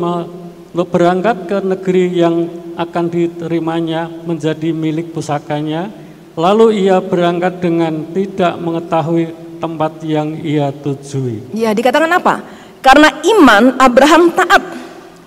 berangkat 0.75 1.46
ke 1.46 1.56
negeri 1.62 2.18
yang 2.18 2.50
akan 2.75 3.06
diterimanya 3.06 4.11
menjadi 4.26 4.75
milik 4.75 5.14
pusakanya 5.14 5.87
lalu 6.34 6.82
ia 6.82 6.99
berangkat 6.99 7.62
dengan 7.62 8.11
tidak 8.11 8.58
mengetahui 8.58 9.30
tempat 9.62 10.02
yang 10.02 10.34
ia 10.42 10.75
tujui. 10.75 11.54
Ya, 11.54 11.70
dikatakan 11.70 12.11
apa? 12.11 12.42
Karena 12.82 13.08
iman 13.23 13.78
Abraham 13.78 14.34
taat 14.34 14.62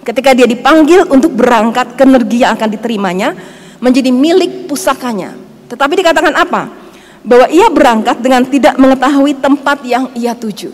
ketika 0.04 0.36
dia 0.36 0.46
dipanggil 0.46 1.08
untuk 1.08 1.32
berangkat 1.32 1.96
ke 1.96 2.04
negeri 2.04 2.44
yang 2.44 2.60
akan 2.60 2.70
diterimanya 2.76 3.34
menjadi 3.80 4.12
milik 4.12 4.68
pusakanya. 4.68 5.34
Tetapi 5.72 5.94
dikatakan 5.96 6.36
apa? 6.36 6.87
Bahwa 7.28 7.52
ia 7.52 7.68
berangkat 7.68 8.24
dengan 8.24 8.42
tidak 8.48 8.80
mengetahui 8.80 9.36
tempat 9.36 9.84
yang 9.84 10.08
ia 10.16 10.32
tuju. 10.32 10.72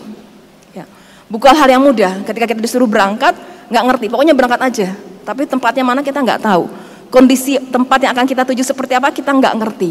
Ya. 0.70 0.86
Bukan 1.26 1.50
hal 1.50 1.66
yang 1.66 1.82
mudah 1.82 2.22
ketika 2.22 2.46
kita 2.46 2.62
disuruh 2.62 2.86
berangkat, 2.86 3.34
nggak 3.66 3.84
ngerti, 3.90 4.06
pokoknya 4.06 4.38
berangkat 4.38 4.62
aja. 4.62 4.88
Tapi 5.26 5.50
tempatnya 5.50 5.82
mana 5.82 6.06
kita 6.06 6.22
nggak 6.22 6.46
tahu. 6.46 6.70
Kondisi 7.10 7.58
tempat 7.58 8.06
yang 8.06 8.14
akan 8.14 8.26
kita 8.30 8.46
tuju 8.46 8.62
seperti 8.62 8.94
apa 8.94 9.10
kita 9.10 9.34
nggak 9.34 9.54
ngerti. 9.58 9.90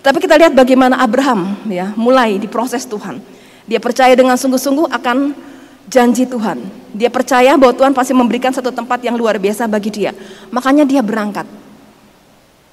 Tapi 0.00 0.18
kita 0.18 0.34
lihat 0.40 0.56
bagaimana 0.56 0.98
Abraham 0.98 1.60
ya 1.68 1.92
mulai 1.92 2.40
diproses 2.40 2.88
Tuhan. 2.88 3.20
Dia 3.68 3.78
percaya 3.78 4.16
dengan 4.16 4.34
sungguh-sungguh 4.34 4.90
akan 4.90 5.36
janji 5.92 6.24
Tuhan. 6.24 6.58
Dia 6.96 7.12
percaya 7.12 7.54
bahwa 7.60 7.76
Tuhan 7.76 7.92
pasti 7.92 8.16
memberikan 8.16 8.50
satu 8.50 8.72
tempat 8.72 8.98
yang 9.04 9.14
luar 9.14 9.36
biasa 9.36 9.68
bagi 9.68 9.92
dia. 9.92 10.10
Makanya 10.50 10.88
dia 10.88 11.04
berangkat. 11.04 11.61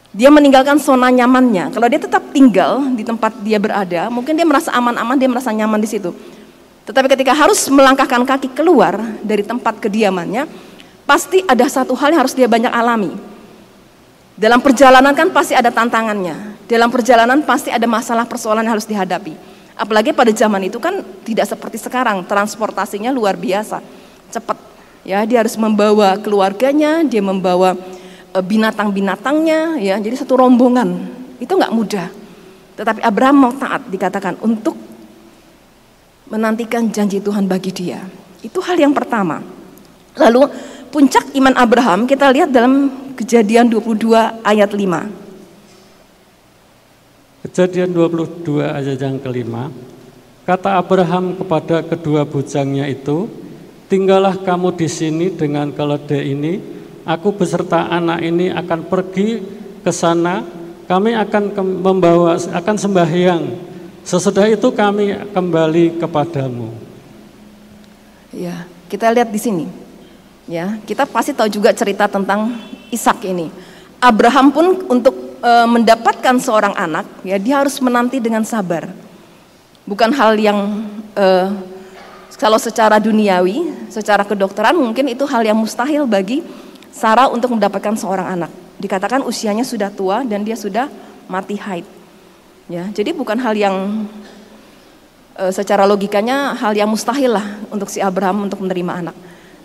Dia 0.09 0.33
meninggalkan 0.33 0.81
zona 0.81 1.13
nyamannya. 1.13 1.69
Kalau 1.69 1.85
dia 1.85 2.01
tetap 2.01 2.33
tinggal 2.33 2.81
di 2.97 3.05
tempat 3.05 3.29
dia 3.45 3.61
berada, 3.61 4.09
mungkin 4.09 4.33
dia 4.33 4.45
merasa 4.45 4.73
aman-aman, 4.73 5.13
dia 5.13 5.29
merasa 5.29 5.53
nyaman 5.53 5.77
di 5.77 5.85
situ. 5.85 6.09
Tetapi 6.89 7.05
ketika 7.13 7.37
harus 7.37 7.69
melangkahkan 7.69 8.25
kaki 8.25 8.57
keluar 8.57 8.97
dari 9.21 9.45
tempat 9.45 9.77
kediamannya, 9.77 10.49
pasti 11.05 11.45
ada 11.45 11.61
satu 11.69 11.93
hal 11.93 12.09
yang 12.09 12.25
harus 12.25 12.33
dia 12.33 12.49
banyak 12.49 12.73
alami. 12.73 13.13
Dalam 14.33 14.57
perjalanan 14.65 15.13
kan 15.13 15.29
pasti 15.29 15.53
ada 15.53 15.69
tantangannya. 15.69 16.57
Dalam 16.65 16.89
perjalanan 16.89 17.45
pasti 17.45 17.69
ada 17.69 17.85
masalah 17.85 18.25
persoalan 18.25 18.65
yang 18.65 18.73
harus 18.73 18.89
dihadapi. 18.89 19.37
Apalagi 19.77 20.09
pada 20.09 20.33
zaman 20.33 20.65
itu 20.65 20.81
kan 20.81 21.05
tidak 21.21 21.45
seperti 21.45 21.77
sekarang, 21.77 22.25
transportasinya 22.25 23.13
luar 23.13 23.37
biasa. 23.37 23.77
cepat. 24.33 24.57
Ya, 25.05 25.21
dia 25.25 25.41
harus 25.41 25.57
membawa 25.57 26.17
keluarganya, 26.17 27.01
dia 27.01 27.21
membawa 27.21 27.73
binatang-binatangnya, 28.33 29.81
ya. 29.81 29.97
Jadi 29.97 30.15
satu 30.15 30.37
rombongan. 30.37 30.89
Itu 31.41 31.57
nggak 31.57 31.73
mudah. 31.73 32.07
Tetapi 32.77 33.01
Abraham 33.03 33.49
mau 33.49 33.53
taat 33.55 33.89
dikatakan 33.89 34.37
untuk 34.39 34.77
menantikan 36.29 36.87
janji 36.93 37.19
Tuhan 37.19 37.49
bagi 37.49 37.73
dia. 37.73 38.05
Itu 38.39 38.63
hal 38.63 38.79
yang 38.79 38.95
pertama. 38.95 39.43
Lalu 40.15 40.47
puncak 40.93 41.35
iman 41.35 41.55
Abraham 41.57 42.07
kita 42.07 42.31
lihat 42.31 42.53
dalam 42.53 42.87
Kejadian 43.19 43.67
22 43.67 44.15
ayat 44.47 44.71
5. 44.71 47.43
Kejadian 47.43 47.91
22 47.91 48.63
ayat 48.63 48.95
yang 48.95 49.19
kelima. 49.19 49.67
Kata 50.47 50.79
Abraham 50.79 51.35
kepada 51.35 51.83
kedua 51.83 52.23
bujangnya 52.23 52.87
itu, 52.87 53.27
tinggallah 53.91 54.39
kamu 54.39 54.71
di 54.71 54.87
sini 54.87 55.35
dengan 55.35 55.67
keledai 55.75 56.31
ini, 56.31 56.78
aku 57.09 57.33
beserta 57.33 57.89
anak 57.89 58.21
ini 58.21 58.53
akan 58.53 58.85
pergi 58.85 59.41
ke 59.81 59.89
sana, 59.89 60.45
kami 60.85 61.17
akan 61.17 61.43
membawa 61.81 62.37
akan 62.37 62.75
sembahyang. 62.77 63.43
Sesudah 64.05 64.45
itu 64.45 64.69
kami 64.69 65.33
kembali 65.33 65.97
kepadamu. 65.97 66.69
Ya, 68.29 68.69
kita 68.85 69.09
lihat 69.09 69.33
di 69.33 69.41
sini. 69.41 69.65
Ya, 70.45 70.77
kita 70.85 71.09
pasti 71.09 71.33
tahu 71.33 71.49
juga 71.49 71.73
cerita 71.73 72.05
tentang 72.05 72.53
Ishak 72.89 73.21
ini. 73.25 73.49
Abraham 74.01 74.49
pun 74.49 74.65
untuk 74.89 75.13
e, 75.41 75.51
mendapatkan 75.69 76.41
seorang 76.41 76.73
anak, 76.73 77.05
ya 77.21 77.37
dia 77.37 77.61
harus 77.61 77.77
menanti 77.81 78.17
dengan 78.17 78.41
sabar. 78.41 78.89
Bukan 79.85 80.09
hal 80.09 80.33
yang 80.41 80.89
e, 81.13 81.25
kalau 82.41 82.57
secara 82.57 82.97
duniawi, 82.97 83.89
secara 83.93 84.25
kedokteran 84.25 84.73
mungkin 84.73 85.13
itu 85.13 85.21
hal 85.29 85.45
yang 85.45 85.57
mustahil 85.59 86.09
bagi 86.09 86.41
Sarah 86.89 87.29
untuk 87.29 87.53
mendapatkan 87.53 87.95
seorang 87.95 88.27
anak. 88.39 88.51
Dikatakan 88.79 89.23
usianya 89.23 89.63
sudah 89.67 89.91
tua 89.91 90.23
dan 90.23 90.41
dia 90.43 90.55
sudah 90.55 90.87
mati 91.29 91.59
haid. 91.59 91.85
Ya, 92.69 92.85
jadi 92.93 93.13
bukan 93.13 93.37
hal 93.41 93.57
yang 93.57 94.05
e, 95.33 95.49
secara 95.49 95.89
logikanya 95.89 96.53
hal 96.53 96.77
yang 96.77 96.89
mustahil 96.89 97.33
lah 97.33 97.57
untuk 97.73 97.89
si 97.89 97.97
Abraham 97.97 98.45
untuk 98.45 98.61
menerima 98.61 99.05
anak. 99.05 99.15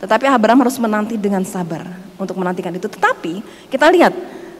Tetapi 0.00 0.24
Abraham 0.28 0.64
harus 0.64 0.76
menanti 0.80 1.16
dengan 1.20 1.44
sabar 1.44 1.84
untuk 2.16 2.36
menantikan 2.40 2.72
itu. 2.72 2.88
Tetapi 2.88 3.44
kita 3.68 3.86
lihat 3.92 4.12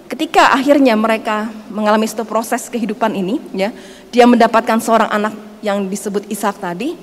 ketika 0.08 0.52
akhirnya 0.52 0.92
mereka 0.96 1.48
mengalami 1.72 2.04
satu 2.04 2.28
proses 2.28 2.68
kehidupan 2.68 3.16
ini, 3.16 3.40
ya, 3.56 3.72
dia 4.12 4.24
mendapatkan 4.28 4.80
seorang 4.80 5.08
anak 5.08 5.34
yang 5.64 5.88
disebut 5.88 6.28
Ishak 6.28 6.60
tadi, 6.60 6.96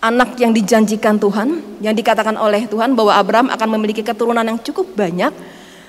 anak 0.00 0.36
yang 0.38 0.52
dijanjikan 0.52 1.16
Tuhan, 1.16 1.80
yang 1.80 1.94
dikatakan 1.96 2.36
oleh 2.36 2.68
Tuhan 2.68 2.92
bahwa 2.92 3.16
Abraham 3.16 3.48
akan 3.50 3.68
memiliki 3.78 4.04
keturunan 4.04 4.44
yang 4.44 4.60
cukup 4.60 4.92
banyak, 4.92 5.32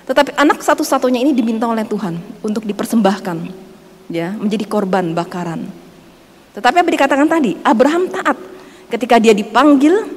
tetapi 0.07 0.35
anak 0.39 0.63
satu-satunya 0.63 1.19
ini 1.21 1.35
diminta 1.35 1.67
oleh 1.67 1.83
Tuhan 1.83 2.19
untuk 2.41 2.63
dipersembahkan, 2.63 3.37
ya, 4.07 4.33
menjadi 4.39 4.65
korban 4.65 5.11
bakaran. 5.11 5.67
Tetapi 6.57 6.75
apa 6.81 6.89
dikatakan 6.89 7.27
tadi? 7.29 7.53
Abraham 7.61 8.09
taat 8.09 8.33
ketika 8.89 9.21
dia 9.21 9.35
dipanggil 9.35 10.09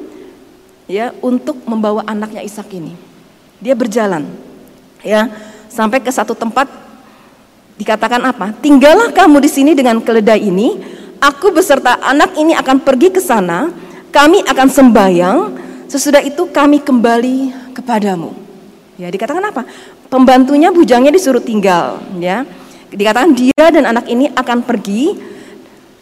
ya 0.88 1.12
untuk 1.20 1.60
membawa 1.68 2.00
anaknya 2.08 2.40
Ishak 2.40 2.72
ini. 2.72 2.96
Dia 3.60 3.76
berjalan 3.76 4.24
ya 5.04 5.28
sampai 5.68 6.00
ke 6.00 6.08
satu 6.08 6.32
tempat 6.32 6.64
dikatakan 7.76 8.24
apa? 8.24 8.56
Tinggallah 8.56 9.12
kamu 9.12 9.36
di 9.44 9.50
sini 9.52 9.72
dengan 9.76 10.00
keledai 10.00 10.40
ini. 10.48 10.99
Aku 11.20 11.52
beserta 11.52 12.00
anak 12.00 12.32
ini 12.40 12.56
akan 12.56 12.80
pergi 12.80 13.12
ke 13.12 13.20
sana. 13.20 13.68
Kami 14.08 14.40
akan 14.48 14.68
sembahyang. 14.72 15.38
Sesudah 15.84 16.24
itu 16.24 16.48
kami 16.48 16.80
kembali 16.80 17.52
kepadamu. 17.76 18.32
Ya, 18.96 19.12
dikatakan 19.12 19.44
apa? 19.44 19.68
Pembantunya 20.08 20.72
bujangnya 20.72 21.12
disuruh 21.12 21.40
tinggal, 21.40 22.00
ya. 22.16 22.48
Dikatakan 22.90 23.36
dia 23.36 23.66
dan 23.70 23.86
anak 23.86 24.10
ini 24.10 24.26
akan 24.32 24.66
pergi, 24.66 25.14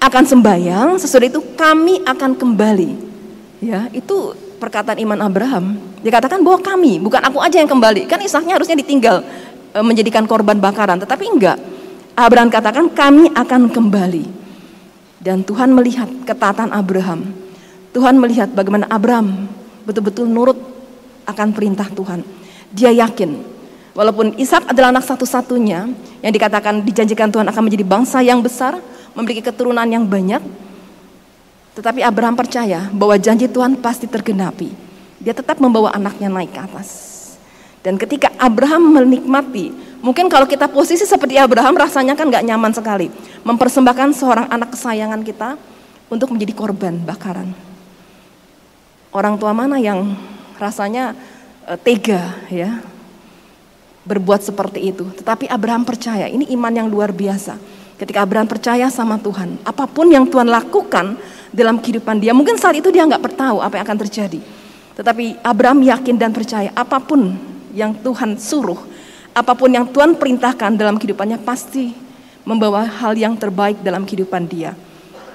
akan 0.00 0.24
sembahyang, 0.24 0.88
sesudah 0.96 1.26
itu 1.28 1.40
kami 1.58 2.00
akan 2.06 2.38
kembali. 2.38 2.90
Ya, 3.58 3.90
itu 3.90 4.32
perkataan 4.58 4.98
iman 5.02 5.18
Abraham. 5.22 5.78
Dikatakan 6.02 6.42
bahwa 6.42 6.58
kami, 6.62 7.02
bukan 7.02 7.22
aku 7.22 7.38
aja 7.42 7.58
yang 7.58 7.70
kembali. 7.70 8.06
Kan 8.06 8.22
Ishaknya 8.22 8.58
harusnya 8.58 8.78
ditinggal 8.78 9.22
e, 9.74 9.78
menjadikan 9.82 10.26
korban 10.26 10.58
bakaran, 10.58 10.98
tetapi 11.02 11.24
enggak. 11.26 11.58
Abraham 12.18 12.50
katakan 12.50 12.90
kami 12.90 13.30
akan 13.34 13.70
kembali. 13.70 14.24
Dan 15.28 15.44
Tuhan 15.44 15.68
melihat 15.76 16.08
ketaatan 16.24 16.72
Abraham. 16.72 17.36
Tuhan 17.92 18.16
melihat 18.16 18.48
bagaimana 18.48 18.88
Abraham 18.88 19.44
betul-betul 19.84 20.24
nurut 20.24 20.56
akan 21.28 21.52
perintah 21.52 21.84
Tuhan. 21.92 22.24
Dia 22.72 22.88
yakin 22.96 23.36
walaupun 23.92 24.40
Ishak 24.40 24.72
adalah 24.72 24.88
anak 24.88 25.04
satu-satunya 25.04 25.84
yang 26.24 26.32
dikatakan 26.32 26.80
dijanjikan 26.80 27.28
Tuhan 27.28 27.44
akan 27.44 27.60
menjadi 27.60 27.84
bangsa 27.84 28.24
yang 28.24 28.40
besar, 28.40 28.80
memiliki 29.12 29.44
keturunan 29.44 29.84
yang 29.84 30.08
banyak, 30.08 30.40
tetapi 31.76 32.00
Abraham 32.00 32.32
percaya 32.32 32.88
bahwa 32.88 33.20
janji 33.20 33.52
Tuhan 33.52 33.76
pasti 33.84 34.08
tergenapi. 34.08 34.72
Dia 35.20 35.36
tetap 35.36 35.60
membawa 35.60 35.92
anaknya 35.92 36.32
naik 36.32 36.56
ke 36.56 36.60
atas. 36.72 36.88
Dan 37.84 38.00
ketika 38.00 38.32
Abraham 38.40 38.96
menikmati, 38.96 39.76
mungkin 40.00 40.26
kalau 40.30 40.46
kita 40.48 40.70
posisi 40.70 41.04
seperti 41.04 41.36
Abraham 41.38 41.76
rasanya 41.76 42.14
kan 42.14 42.28
gak 42.30 42.44
nyaman 42.46 42.72
sekali. 42.74 43.08
Mempersembahkan 43.42 44.14
seorang 44.14 44.46
anak 44.50 44.74
kesayangan 44.74 45.20
kita 45.22 45.58
untuk 46.08 46.32
menjadi 46.32 46.52
korban 46.54 46.98
bakaran. 47.02 47.52
Orang 49.12 49.40
tua 49.40 49.56
mana 49.56 49.80
yang 49.80 50.16
rasanya 50.60 51.16
e, 51.64 51.74
tega 51.80 52.36
ya 52.52 52.84
berbuat 54.04 54.40
seperti 54.44 54.92
itu. 54.92 55.04
Tetapi 55.20 55.48
Abraham 55.48 55.84
percaya, 55.84 56.28
ini 56.28 56.48
iman 56.56 56.72
yang 56.72 56.88
luar 56.88 57.12
biasa. 57.12 57.60
Ketika 58.00 58.24
Abraham 58.24 58.48
percaya 58.48 58.88
sama 58.88 59.20
Tuhan, 59.20 59.60
apa 59.66 59.84
pun 59.84 60.08
yang 60.08 60.24
Tuhan 60.24 60.48
lakukan, 60.48 61.18
dalam 61.52 61.80
kehidupan 61.80 62.20
dia. 62.20 62.36
Mungkin 62.36 62.60
saat 62.60 62.76
itu 62.76 62.88
dia 62.92 63.04
nggak 63.04 63.32
bertahu 63.32 63.60
apa 63.60 63.80
yang 63.80 63.84
akan 63.88 63.98
terjadi. 64.06 64.40
Tetapi 64.98 65.40
Abraham 65.46 65.80
yakin 65.86 66.16
dan 66.18 66.30
percaya 66.34 66.70
apa 66.74 66.98
pun 66.98 67.38
yang 67.72 67.94
Tuhan 67.94 68.34
suruh, 68.36 68.78
apa 69.38 69.54
pun 69.54 69.70
yang 69.70 69.86
Tuhan 69.86 70.18
perintahkan 70.18 70.74
dalam 70.74 70.98
kehidupannya 70.98 71.38
pasti 71.46 71.94
membawa 72.42 72.82
hal 72.82 73.14
yang 73.14 73.38
terbaik 73.38 73.78
dalam 73.86 74.02
kehidupan 74.02 74.50
dia. 74.50 74.74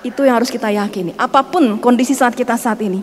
Itu 0.03 0.27
yang 0.27 0.35
harus 0.35 0.51
kita 0.51 0.67
yakini. 0.67 1.15
Apa 1.15 1.39
pun 1.39 1.79
kondisi 1.79 2.11
saat 2.11 2.35
kita 2.35 2.59
saat 2.59 2.83
ini. 2.83 2.99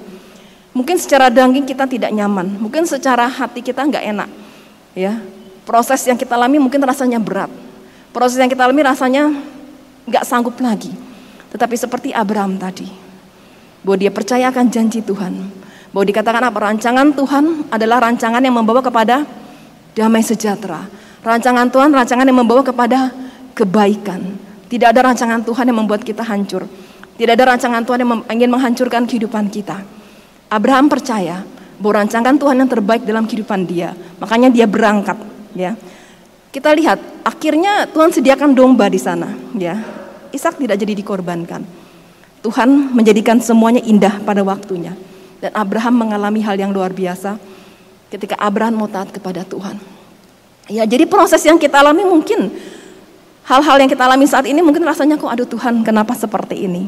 Mungkin 0.77 1.01
secara 1.01 1.33
daging 1.33 1.65
kita 1.65 1.89
tidak 1.89 2.13
nyaman, 2.13 2.61
mungkin 2.61 2.85
secara 2.85 3.27
hati 3.27 3.65
kita 3.65 3.81
nggak 3.81 4.05
enak. 4.13 4.29
Ya, 4.95 5.19
proses 5.65 6.05
yang 6.05 6.21
kita 6.21 6.37
alami 6.37 6.61
mungkin 6.61 6.79
rasanya 6.85 7.19
berat. 7.19 7.51
Proses 8.15 8.39
yang 8.39 8.47
kita 8.47 8.69
alami 8.69 8.85
rasanya 8.85 9.35
nggak 10.07 10.25
sanggup 10.29 10.55
lagi. 10.63 10.93
Tetapi 11.51 11.75
seperti 11.75 12.09
Abraham 12.15 12.55
tadi, 12.55 12.87
bahwa 13.83 13.97
dia 13.99 14.13
percaya 14.15 14.47
akan 14.53 14.71
janji 14.71 15.03
Tuhan, 15.03 15.51
bahwa 15.91 16.05
dikatakan 16.07 16.43
apa? 16.47 16.59
Rancangan 16.71 17.09
Tuhan 17.19 17.45
adalah 17.75 17.99
rancangan 18.07 18.39
yang 18.39 18.55
membawa 18.55 18.79
kepada 18.79 19.27
damai 20.01 20.25
sejahtera. 20.25 20.89
Rancangan 21.21 21.69
Tuhan 21.69 21.93
rancangan 21.93 22.25
yang 22.25 22.41
membawa 22.41 22.65
kepada 22.65 23.13
kebaikan. 23.53 24.41
Tidak 24.73 24.89
ada 24.89 25.13
rancangan 25.13 25.45
Tuhan 25.45 25.69
yang 25.69 25.85
membuat 25.85 26.01
kita 26.01 26.25
hancur. 26.25 26.65
Tidak 27.21 27.37
ada 27.37 27.53
rancangan 27.53 27.85
Tuhan 27.85 27.99
yang 28.01 28.11
ingin 28.33 28.49
menghancurkan 28.49 29.05
kehidupan 29.05 29.53
kita. 29.53 29.85
Abraham 30.49 30.89
percaya 30.89 31.45
bahwa 31.77 32.01
rancangan 32.01 32.33
Tuhan 32.41 32.57
yang 32.65 32.71
terbaik 32.73 33.05
dalam 33.05 33.29
kehidupan 33.29 33.69
dia. 33.69 33.93
Makanya 34.17 34.49
dia 34.49 34.65
berangkat, 34.65 35.21
ya. 35.53 35.77
Kita 36.49 36.73
lihat 36.73 36.97
akhirnya 37.21 37.85
Tuhan 37.93 38.09
sediakan 38.09 38.57
domba 38.57 38.89
di 38.89 38.97
sana, 38.97 39.29
ya. 39.53 39.77
Ishak 40.33 40.57
tidak 40.57 40.81
jadi 40.81 40.97
dikorbankan. 40.97 41.61
Tuhan 42.41 42.97
menjadikan 42.97 43.37
semuanya 43.45 43.85
indah 43.85 44.17
pada 44.25 44.41
waktunya. 44.41 44.97
Dan 45.45 45.53
Abraham 45.53 46.09
mengalami 46.09 46.41
hal 46.41 46.57
yang 46.57 46.73
luar 46.73 46.93
biasa 46.97 47.37
ketika 48.11 48.37
Abraham 48.37 48.85
mau 48.85 48.89
taat 48.91 49.15
kepada 49.15 49.47
Tuhan. 49.47 49.79
Ya, 50.71 50.87
jadi 50.87 51.07
proses 51.07 51.43
yang 51.43 51.59
kita 51.59 51.83
alami 51.83 52.07
mungkin 52.07 52.51
hal-hal 53.47 53.77
yang 53.83 53.91
kita 53.91 54.07
alami 54.07 54.27
saat 54.27 54.47
ini 54.47 54.63
mungkin 54.63 54.87
rasanya 54.87 55.19
kok 55.19 55.31
aduh 55.31 55.49
Tuhan 55.49 55.83
kenapa 55.87 56.15
seperti 56.15 56.67
ini. 56.67 56.87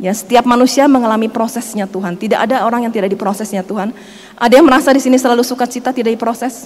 Ya, 0.00 0.16
setiap 0.16 0.48
manusia 0.48 0.88
mengalami 0.88 1.28
prosesnya 1.28 1.84
Tuhan. 1.84 2.16
Tidak 2.16 2.38
ada 2.38 2.64
orang 2.64 2.88
yang 2.88 2.92
tidak 2.94 3.12
diprosesnya 3.12 3.60
Tuhan. 3.60 3.92
Ada 4.40 4.56
yang 4.56 4.64
merasa 4.64 4.96
di 4.96 5.02
sini 5.02 5.20
selalu 5.20 5.44
sukacita 5.44 5.92
tidak 5.92 6.16
diproses 6.16 6.64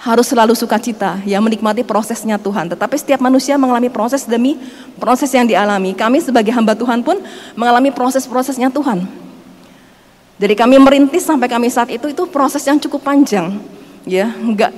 harus 0.00 0.32
selalu 0.32 0.56
sukacita, 0.56 1.20
ya 1.28 1.36
menikmati 1.44 1.84
prosesnya 1.84 2.40
Tuhan. 2.40 2.72
Tetapi 2.72 2.96
setiap 2.96 3.20
manusia 3.20 3.60
mengalami 3.60 3.92
proses 3.92 4.24
demi 4.24 4.56
proses 4.96 5.28
yang 5.28 5.44
dialami. 5.44 5.92
Kami 5.92 6.24
sebagai 6.24 6.56
hamba 6.56 6.72
Tuhan 6.72 7.04
pun 7.04 7.20
mengalami 7.52 7.92
proses-prosesnya 7.92 8.72
Tuhan. 8.72 9.04
Dari 10.40 10.56
kami 10.56 10.80
merintis 10.80 11.28
sampai 11.28 11.52
kami 11.52 11.68
saat 11.68 11.92
itu 11.92 12.08
itu 12.08 12.24
proses 12.24 12.64
yang 12.64 12.80
cukup 12.80 13.04
panjang. 13.04 13.60
Ya, 14.08 14.32
enggak 14.40 14.72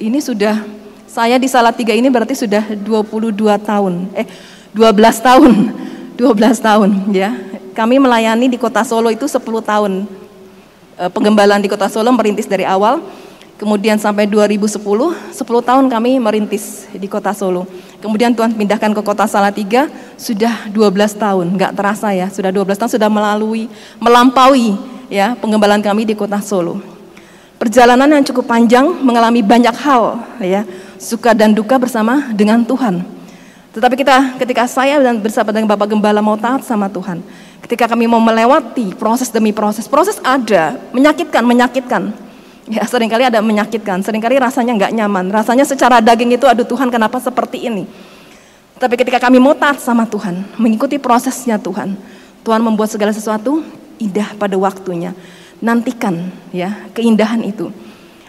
ini 0.00 0.24
sudah 0.24 0.64
saya 1.04 1.36
di 1.36 1.44
Salatiga 1.44 1.92
ini 1.92 2.08
berarti 2.08 2.32
sudah 2.32 2.72
22 2.72 3.36
tahun. 3.60 4.08
Eh, 4.16 4.24
12 4.72 5.20
tahun. 5.20 5.52
12 6.16 6.56
tahun 6.64 6.90
ya. 7.12 7.28
Kami 7.76 8.00
melayani 8.00 8.48
di 8.48 8.56
Kota 8.56 8.80
Solo 8.88 9.12
itu 9.12 9.28
10 9.28 9.60
tahun. 9.60 10.08
eh, 10.96 11.10
penggembalaan 11.12 11.60
di 11.60 11.68
Kota 11.68 11.92
Solo 11.92 12.08
merintis 12.16 12.48
dari 12.48 12.64
awal. 12.64 13.04
Kemudian 13.60 14.00
sampai 14.00 14.24
2010, 14.24 14.80
10 14.80 15.60
tahun 15.60 15.84
kami 15.92 16.16
merintis 16.24 16.88
di 16.88 17.04
Kota 17.04 17.36
Solo. 17.36 17.68
Kemudian 18.00 18.32
Tuhan 18.32 18.56
pindahkan 18.56 18.96
ke 18.96 19.02
Kota 19.04 19.28
Salatiga, 19.28 19.92
sudah 20.16 20.66
12 20.72 21.14
tahun, 21.14 21.46
nggak 21.54 21.72
terasa 21.76 22.10
ya, 22.10 22.26
sudah 22.26 22.50
12 22.50 22.74
tahun 22.74 22.90
sudah 22.98 23.06
melalui, 23.06 23.70
melampaui 24.02 24.74
ya 25.12 25.36
penggembalaan 25.36 25.84
kami 25.84 26.08
di 26.08 26.16
Kota 26.16 26.40
Solo. 26.40 26.80
Perjalanan 27.60 28.08
yang 28.08 28.24
cukup 28.24 28.48
panjang, 28.48 28.88
mengalami 29.04 29.44
banyak 29.44 29.76
hal 29.84 30.18
ya, 30.40 30.64
suka 30.96 31.36
dan 31.36 31.52
duka 31.52 31.76
bersama 31.76 32.32
dengan 32.32 32.64
Tuhan. 32.64 33.04
Tetapi 33.76 33.94
kita 33.94 34.40
ketika 34.40 34.64
saya 34.66 34.98
dan 34.98 35.20
bersama 35.22 35.54
dengan 35.54 35.70
Bapak 35.70 35.92
Gembala 35.94 36.18
mau 36.24 36.34
taat 36.34 36.66
sama 36.66 36.90
Tuhan, 36.90 37.22
ketika 37.62 37.86
kami 37.86 38.10
mau 38.10 38.18
melewati 38.18 38.96
proses 38.98 39.30
demi 39.30 39.54
proses, 39.54 39.86
proses 39.86 40.18
ada, 40.24 40.80
menyakitkan, 40.90 41.44
menyakitkan. 41.44 42.02
Ya 42.66 42.82
sering 42.86 43.10
kali 43.10 43.26
ada 43.26 43.38
menyakitkan, 43.42 44.02
sering 44.02 44.22
kali 44.22 44.38
rasanya 44.42 44.74
nggak 44.74 44.92
nyaman, 44.96 45.30
rasanya 45.30 45.62
secara 45.62 46.02
daging 46.02 46.34
itu 46.34 46.46
aduh 46.48 46.66
Tuhan 46.66 46.90
kenapa 46.90 47.22
seperti 47.22 47.68
ini. 47.68 47.84
Tapi 48.78 48.98
ketika 48.98 49.22
kami 49.22 49.38
mau 49.38 49.54
taat 49.54 49.78
sama 49.78 50.02
Tuhan, 50.02 50.42
mengikuti 50.58 50.98
prosesnya 50.98 51.58
Tuhan, 51.58 51.94
Tuhan 52.42 52.60
membuat 52.62 52.90
segala 52.90 53.14
sesuatu 53.14 53.62
indah 54.08 54.34
pada 54.34 54.58
waktunya. 54.58 55.14
Nantikan 55.62 56.34
ya 56.50 56.90
keindahan 56.90 57.38
itu. 57.46 57.70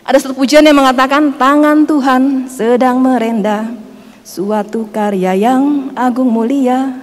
Ada 0.03 0.20
satu 0.20 0.36
pujian 0.36 0.62
yang 0.62 0.77
mengatakan 0.77 1.34
tangan 1.39 1.88
Tuhan 1.88 2.51
sedang 2.51 3.00
merendah 3.00 3.72
suatu 4.22 4.86
karya 4.92 5.34
yang 5.36 5.92
agung 5.96 6.27
mulia. 6.27 7.00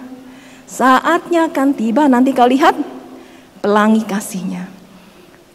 Saatnya 0.71 1.51
akan 1.51 1.75
tiba 1.75 2.07
nanti 2.07 2.31
kau 2.31 2.47
lihat 2.47 2.77
pelangi 3.59 4.07
kasihnya. 4.07 4.71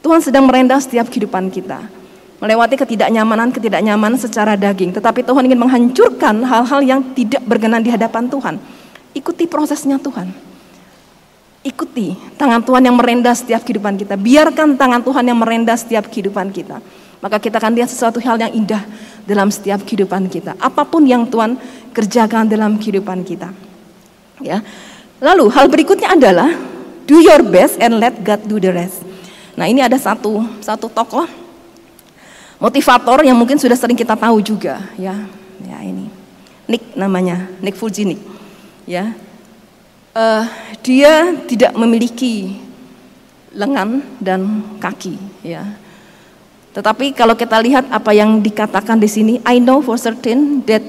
Tuhan 0.05 0.21
sedang 0.21 0.45
merendah 0.45 0.77
setiap 0.77 1.09
kehidupan 1.09 1.49
kita. 1.49 1.81
Melewati 2.37 2.77
ketidaknyamanan, 2.77 3.49
ketidaknyamanan 3.49 4.19
secara 4.21 4.53
daging. 4.53 4.93
Tetapi 4.93 5.25
Tuhan 5.25 5.49
ingin 5.49 5.57
menghancurkan 5.57 6.45
hal-hal 6.45 6.81
yang 6.85 7.01
tidak 7.17 7.41
berkenan 7.47 7.81
di 7.81 7.89
hadapan 7.89 8.29
Tuhan. 8.29 8.61
Ikuti 9.15 9.47
prosesnya 9.49 9.97
Tuhan. 9.97 10.44
Ikuti 11.65 12.13
tangan 12.37 12.61
Tuhan 12.61 12.85
yang 12.85 12.93
merendah 12.93 13.33
setiap 13.33 13.65
kehidupan 13.65 13.97
kita. 13.97 14.13
Biarkan 14.13 14.77
tangan 14.77 15.01
Tuhan 15.01 15.25
yang 15.25 15.41
merendah 15.41 15.73
setiap 15.73 16.05
kehidupan 16.05 16.53
kita. 16.53 16.77
Maka 17.25 17.41
kita 17.41 17.57
akan 17.57 17.73
lihat 17.73 17.89
sesuatu 17.89 18.21
hal 18.21 18.37
yang 18.37 18.53
indah 18.53 18.85
dalam 19.25 19.49
setiap 19.49 19.81
kehidupan 19.81 20.29
kita. 20.29 20.53
Apa 20.61 20.85
pun 20.85 21.09
yang 21.09 21.25
Tuhan 21.25 21.57
kerjakan 21.89 22.45
dalam 22.45 22.77
kehidupan 22.77 23.25
kita. 23.25 23.49
Ya. 24.45 24.61
Lalu 25.17 25.49
hal 25.49 25.65
berikutnya 25.65 26.13
adalah 26.13 26.53
do 27.09 27.17
your 27.17 27.41
best 27.41 27.81
and 27.81 27.97
let 27.97 28.13
God 28.21 28.45
do 28.45 28.61
the 28.61 28.69
rest. 28.69 29.01
Nah 29.57 29.65
ini 29.65 29.81
ada 29.81 29.97
satu 29.97 30.45
satu 30.61 30.85
tokoh 30.85 31.25
motivator 32.59 33.23
yang 33.23 33.35
mungkin 33.35 33.59
sudah 33.59 33.75
sering 33.75 33.97
kita 33.97 34.15
tahu 34.15 34.39
juga 34.39 34.79
ya 34.95 35.15
ya 35.63 35.77
ini 35.83 36.07
Nick 36.67 36.95
namanya 36.95 37.51
Nick 37.59 37.75
Fujinic 37.75 38.19
ya 38.87 39.11
uh, 40.15 40.47
dia 40.81 41.35
tidak 41.45 41.75
memiliki 41.75 42.57
lengan 43.51 44.01
dan 44.17 44.63
kaki 44.79 45.19
ya. 45.43 45.63
Tetapi 46.75 47.15
kalau 47.15 47.39
kita 47.39 47.55
lihat 47.63 47.87
apa 47.87 48.11
yang 48.11 48.39
dikatakan 48.43 48.99
di 48.99 49.07
sini 49.07 49.33
I 49.47 49.63
know 49.63 49.79
for 49.79 49.95
certain 49.95 50.59
that 50.67 50.83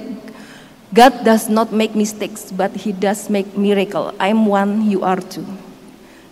God 0.90 1.26
does 1.26 1.46
not 1.50 1.74
make 1.74 1.94
mistakes 1.98 2.50
but 2.50 2.74
he 2.74 2.90
does 2.94 3.26
make 3.30 3.54
miracle. 3.54 4.14
I'm 4.18 4.46
one 4.50 4.86
you 4.90 5.06
are 5.06 5.22
too 5.22 5.46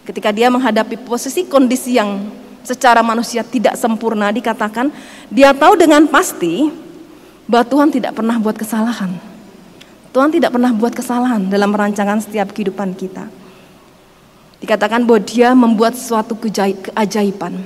Ketika 0.04 0.28
dia 0.36 0.52
menghadapi 0.52 1.00
posisi 1.00 1.48
kondisi 1.48 1.96
yang 1.96 2.28
secara 2.60 3.00
manusia 3.00 3.40
tidak 3.40 3.72
sempurna 3.80 4.28
dikatakan 4.28 4.92
dia 5.32 5.56
tahu 5.56 5.80
dengan 5.80 6.04
pasti 6.04 6.68
bahwa 7.48 7.64
Tuhan 7.64 7.88
tidak 7.88 8.12
pernah 8.12 8.36
buat 8.36 8.56
kesalahan. 8.56 9.33
Tuhan 10.14 10.30
tidak 10.30 10.54
pernah 10.54 10.70
buat 10.70 10.94
kesalahan 10.94 11.50
dalam 11.50 11.74
rancangan 11.74 12.22
setiap 12.22 12.54
kehidupan 12.54 12.94
kita. 12.94 13.26
Dikatakan 14.62 15.02
bahwa 15.02 15.18
dia 15.26 15.50
membuat 15.58 15.98
suatu 15.98 16.38
keajaiban. 16.38 17.58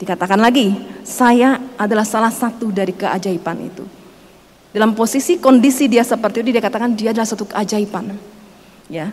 Dikatakan 0.00 0.40
lagi, 0.40 0.72
saya 1.04 1.60
adalah 1.76 2.08
salah 2.08 2.32
satu 2.32 2.72
dari 2.72 2.96
keajaiban 2.96 3.60
itu. 3.60 3.84
Dalam 4.72 4.96
posisi 4.96 5.36
kondisi 5.36 5.84
dia 5.84 6.00
seperti 6.00 6.48
itu 6.48 6.56
dikatakan 6.56 6.96
dia 6.96 7.12
adalah 7.12 7.28
satu 7.28 7.44
keajaiban. 7.44 8.16
Ya, 8.88 9.12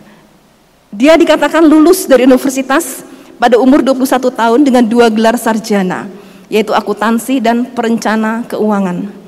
dia 0.88 1.20
dikatakan 1.20 1.60
lulus 1.68 2.08
dari 2.08 2.24
universitas 2.24 3.04
pada 3.36 3.60
umur 3.60 3.84
21 3.84 4.24
tahun 4.32 4.60
dengan 4.64 4.84
dua 4.88 5.12
gelar 5.12 5.36
sarjana, 5.36 6.08
yaitu 6.48 6.72
akuntansi 6.72 7.44
dan 7.44 7.68
perencana 7.76 8.48
keuangan. 8.48 9.23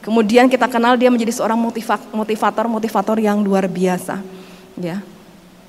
Kemudian 0.00 0.48
kita 0.48 0.64
kenal 0.64 0.96
dia 0.96 1.12
menjadi 1.12 1.32
seorang 1.36 1.60
motivator-motivator 2.12 3.20
yang 3.20 3.44
luar 3.44 3.68
biasa. 3.68 4.24
Ya, 4.80 5.04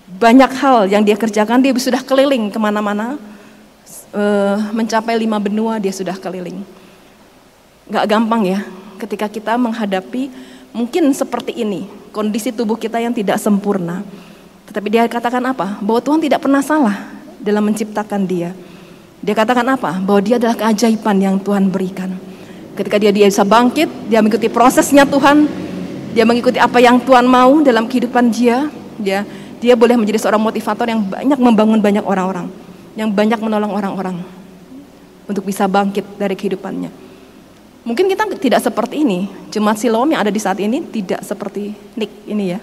banyak 0.08 0.52
hal 0.56 0.88
yang 0.88 1.04
dia 1.04 1.20
kerjakan, 1.20 1.60
dia 1.60 1.76
sudah 1.76 2.00
keliling 2.00 2.48
ke 2.48 2.56
mana-mana, 2.56 3.20
uh, 4.16 4.58
mencapai 4.72 5.20
lima 5.20 5.36
benua 5.36 5.84
dia 5.84 5.92
sudah 5.92 6.16
keliling. 6.16 6.64
Gak 7.92 8.08
gampang 8.08 8.48
ya, 8.48 8.60
ketika 9.04 9.28
kita 9.28 9.60
menghadapi 9.60 10.32
mungkin 10.72 11.12
seperti 11.12 11.60
ini, 11.60 11.92
kondisi 12.16 12.56
tubuh 12.56 12.80
kita 12.80 13.04
yang 13.04 13.12
tidak 13.12 13.36
sempurna 13.36 14.00
tetapi 14.72 14.88
dia 14.88 15.04
katakan 15.04 15.44
apa? 15.44 15.84
Bahwa 15.84 16.00
Tuhan 16.00 16.24
tidak 16.24 16.48
pernah 16.48 16.64
salah 16.64 16.96
dalam 17.44 17.60
menciptakan 17.68 18.24
dia. 18.24 18.56
Dia 19.20 19.36
katakan 19.36 19.68
apa? 19.68 20.00
Bahwa 20.00 20.24
dia 20.24 20.40
adalah 20.40 20.56
keajaiban 20.56 21.20
yang 21.20 21.36
Tuhan 21.44 21.68
berikan. 21.68 22.16
Ketika 22.72 22.96
dia, 22.96 23.12
dia 23.12 23.28
bisa 23.28 23.44
bangkit, 23.44 23.88
dia 24.08 24.24
mengikuti 24.24 24.48
prosesnya 24.48 25.04
Tuhan, 25.04 25.44
dia 26.16 26.24
mengikuti 26.24 26.56
apa 26.60 26.80
yang 26.80 27.00
Tuhan 27.04 27.28
mau 27.28 27.60
dalam 27.60 27.88
kehidupan 27.88 28.32
dia, 28.32 28.72
dia 28.96 29.28
dia 29.62 29.78
boleh 29.78 29.94
menjadi 29.94 30.18
seorang 30.18 30.42
motivator 30.42 30.90
yang 30.90 31.06
banyak 31.06 31.38
membangun 31.38 31.80
banyak 31.84 32.02
orang-orang, 32.02 32.50
yang 32.98 33.14
banyak 33.14 33.38
menolong 33.38 33.72
orang-orang 33.76 34.18
untuk 35.30 35.46
bisa 35.46 35.70
bangkit 35.70 36.04
dari 36.18 36.34
kehidupannya. 36.34 36.90
Mungkin 37.82 38.10
kita 38.10 38.26
tidak 38.38 38.62
seperti 38.62 39.02
ini, 39.02 39.30
jemaat 39.54 39.78
Siloam 39.78 40.10
yang 40.10 40.22
ada 40.22 40.34
di 40.34 40.42
saat 40.42 40.58
ini 40.62 40.86
tidak 40.90 41.22
seperti 41.26 41.74
Nick 41.98 42.10
ini 42.30 42.58
ya. 42.58 42.60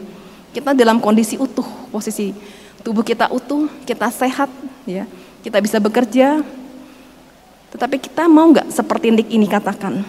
Kita 0.55 0.75
dalam 0.75 0.99
kondisi 0.99 1.39
utuh, 1.39 1.67
posisi 1.91 2.35
tubuh 2.83 3.03
kita 3.03 3.31
utuh, 3.31 3.67
kita 3.83 4.11
sehat, 4.11 4.51
ya, 4.87 5.07
kita 5.43 5.59
bisa 5.63 5.79
bekerja. 5.79 6.43
Tetapi 7.75 7.97
kita 8.01 8.25
mau 8.27 8.49
nggak 8.49 8.73
seperti 8.73 9.13
Nick 9.13 9.29
ini 9.29 9.45
katakan, 9.45 10.01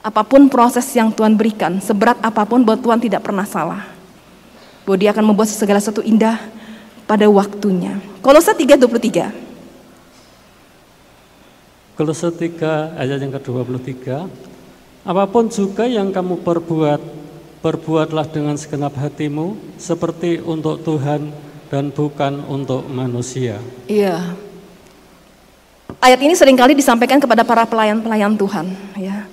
apa 0.00 0.22
pun 0.24 0.48
proses 0.48 0.84
yang 0.96 1.12
Tuhan 1.12 1.36
berikan, 1.36 1.80
seberat 1.80 2.20
apa 2.20 2.44
pun 2.44 2.64
buat 2.64 2.80
Tuhan 2.80 3.00
tidak 3.00 3.24
pernah 3.24 3.44
salah. 3.48 3.88
Bahwa 4.84 4.96
dia 4.96 5.12
akan 5.12 5.32
membuat 5.32 5.48
segala 5.52 5.80
sesuatu 5.80 6.00
indah 6.04 6.40
pada 7.04 7.28
waktunya. 7.28 8.00
Kolose 8.20 8.52
3:23. 8.52 9.28
Kolose 11.96 12.32
3 12.32 12.96
ayat 12.96 13.20
yang 13.20 13.32
ke-23. 13.36 14.24
Apa 15.04 15.24
pun 15.28 15.52
juga 15.52 15.84
yang 15.84 16.08
kamu 16.12 16.40
perbuat 16.40 17.20
Berbuatlah 17.60 18.24
dengan 18.32 18.56
segenap 18.56 18.96
hatimu 18.96 19.76
seperti 19.76 20.40
untuk 20.40 20.80
Tuhan 20.80 21.28
dan 21.68 21.92
bukan 21.92 22.40
untuk 22.48 22.88
manusia. 22.88 23.60
Iya. 23.84 24.32
Ayat 26.00 26.16
ini 26.24 26.32
sering 26.32 26.56
kali 26.56 26.72
disampaikan 26.72 27.20
kepada 27.20 27.44
para 27.44 27.68
pelayan-pelayan 27.68 28.32
Tuhan, 28.32 28.72
ya. 28.96 29.28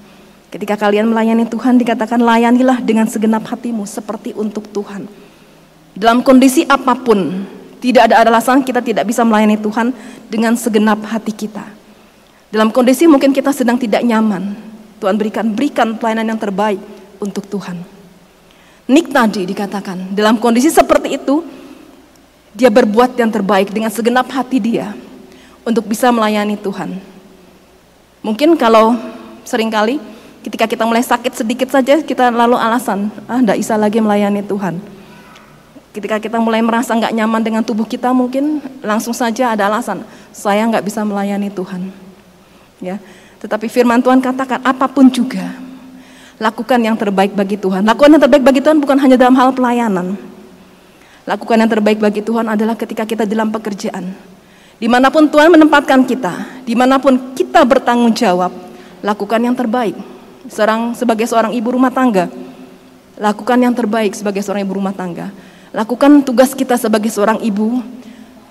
Ketika 0.52 0.76
kalian 0.76 1.08
melayani 1.08 1.48
Tuhan 1.48 1.80
dikatakan 1.80 2.20
layanilah 2.20 2.84
dengan 2.84 3.08
segenap 3.08 3.48
hatimu 3.48 3.88
seperti 3.88 4.36
untuk 4.36 4.68
Tuhan. 4.76 5.08
Dalam 5.96 6.20
kondisi 6.20 6.68
apa 6.68 6.92
pun, 6.92 7.48
tidak 7.80 8.12
ada 8.12 8.20
alasan 8.20 8.68
kita 8.68 8.84
tidak 8.84 9.08
bisa 9.08 9.24
melayani 9.24 9.56
Tuhan 9.56 9.96
dengan 10.28 10.60
segenap 10.60 11.08
hati 11.08 11.32
kita. 11.32 11.64
Dalam 12.52 12.76
kondisi 12.76 13.08
mungkin 13.08 13.32
kita 13.32 13.56
sedang 13.56 13.80
tidak 13.80 14.04
nyaman, 14.04 14.52
Tuhan 15.00 15.16
berikan 15.16 15.48
berikan 15.56 15.96
pelayanan 15.96 16.36
yang 16.36 16.40
terbaik 16.40 16.84
untuk 17.24 17.48
Tuhan. 17.48 17.80
Nick 18.92 19.08
tadi 19.16 19.48
dikatakan, 19.48 20.12
dalam 20.12 20.36
kondisi 20.36 20.68
seperti 20.68 21.16
itu, 21.16 21.48
dia 22.52 22.68
berbuat 22.68 23.16
yang 23.16 23.32
terbaik 23.32 23.72
dengan 23.72 23.88
segenap 23.88 24.28
hati 24.36 24.60
dia 24.60 25.07
untuk 25.68 25.84
bisa 25.84 26.08
melayani 26.16 26.56
Tuhan. 26.56 26.96
Mungkin 28.24 28.56
kalau 28.56 28.96
sering 29.44 29.68
kali 29.68 30.00
ketika 30.48 30.64
kita 30.64 30.88
mulai 30.88 31.04
sakit 31.04 31.36
sedikit 31.36 31.68
saja 31.68 32.00
kita 32.00 32.32
lalu 32.32 32.56
alasan, 32.56 33.12
ah 33.28 33.44
tidak 33.44 33.60
bisa 33.60 33.76
lagi 33.76 34.00
melayani 34.00 34.40
Tuhan. 34.40 34.80
Ketika 35.92 36.24
kita 36.24 36.40
mulai 36.40 36.64
merasa 36.64 36.96
nggak 36.96 37.12
nyaman 37.12 37.42
dengan 37.44 37.62
tubuh 37.68 37.84
kita 37.84 38.16
mungkin 38.16 38.64
langsung 38.80 39.12
saja 39.12 39.52
ada 39.52 39.68
alasan, 39.68 40.08
saya 40.32 40.64
nggak 40.64 40.88
bisa 40.88 41.04
melayani 41.04 41.52
Tuhan. 41.52 41.92
Ya, 42.80 43.04
tetapi 43.44 43.68
firman 43.68 44.00
Tuhan 44.00 44.24
katakan 44.24 44.64
apa 44.64 44.88
pun 44.88 45.12
juga 45.12 45.68
Lakukan 46.38 46.78
yang 46.78 46.94
terbaik 46.94 47.34
bagi 47.34 47.58
Tuhan. 47.58 47.82
Lakukan 47.82 48.14
yang 48.14 48.22
terbaik 48.22 48.46
bagi 48.46 48.62
Tuhan 48.62 48.78
bukan 48.78 48.98
hanya 49.02 49.18
dalam 49.18 49.34
hal 49.34 49.50
pelayanan. 49.58 50.14
Lakukan 51.26 51.58
yang 51.58 51.70
terbaik 51.70 51.98
bagi 51.98 52.22
Tuhan 52.22 52.46
adalah 52.46 52.78
ketika 52.78 53.10
kita 53.10 53.26
dalam 53.26 53.50
pekerjaan. 53.50 54.14
Di 54.78 54.86
mana 54.86 55.10
pun 55.10 55.26
Tuhan 55.26 55.50
menempatkan 55.50 56.06
kita, 56.06 56.62
di 56.62 56.78
mana 56.78 57.02
pun 57.02 57.34
kita 57.34 57.66
bertanggung 57.66 58.14
jawab, 58.14 58.54
lakukan 59.02 59.42
yang 59.42 59.58
terbaik. 59.58 59.98
Seorang 60.48 60.94
sebagai 60.94 61.26
seorang 61.26 61.52
ibu 61.58 61.74
rumah 61.74 61.90
tangga, 61.90 62.30
lakukan 63.18 63.58
yang 63.58 63.74
terbaik 63.74 64.14
sebagai 64.14 64.46
seorang 64.46 64.62
ibu 64.62 64.78
rumah 64.78 64.94
tangga. 64.94 65.34
Lakukan 65.74 66.22
tugas 66.22 66.54
kita 66.54 66.78
sebagai 66.78 67.10
seorang 67.10 67.42
ibu, 67.42 67.82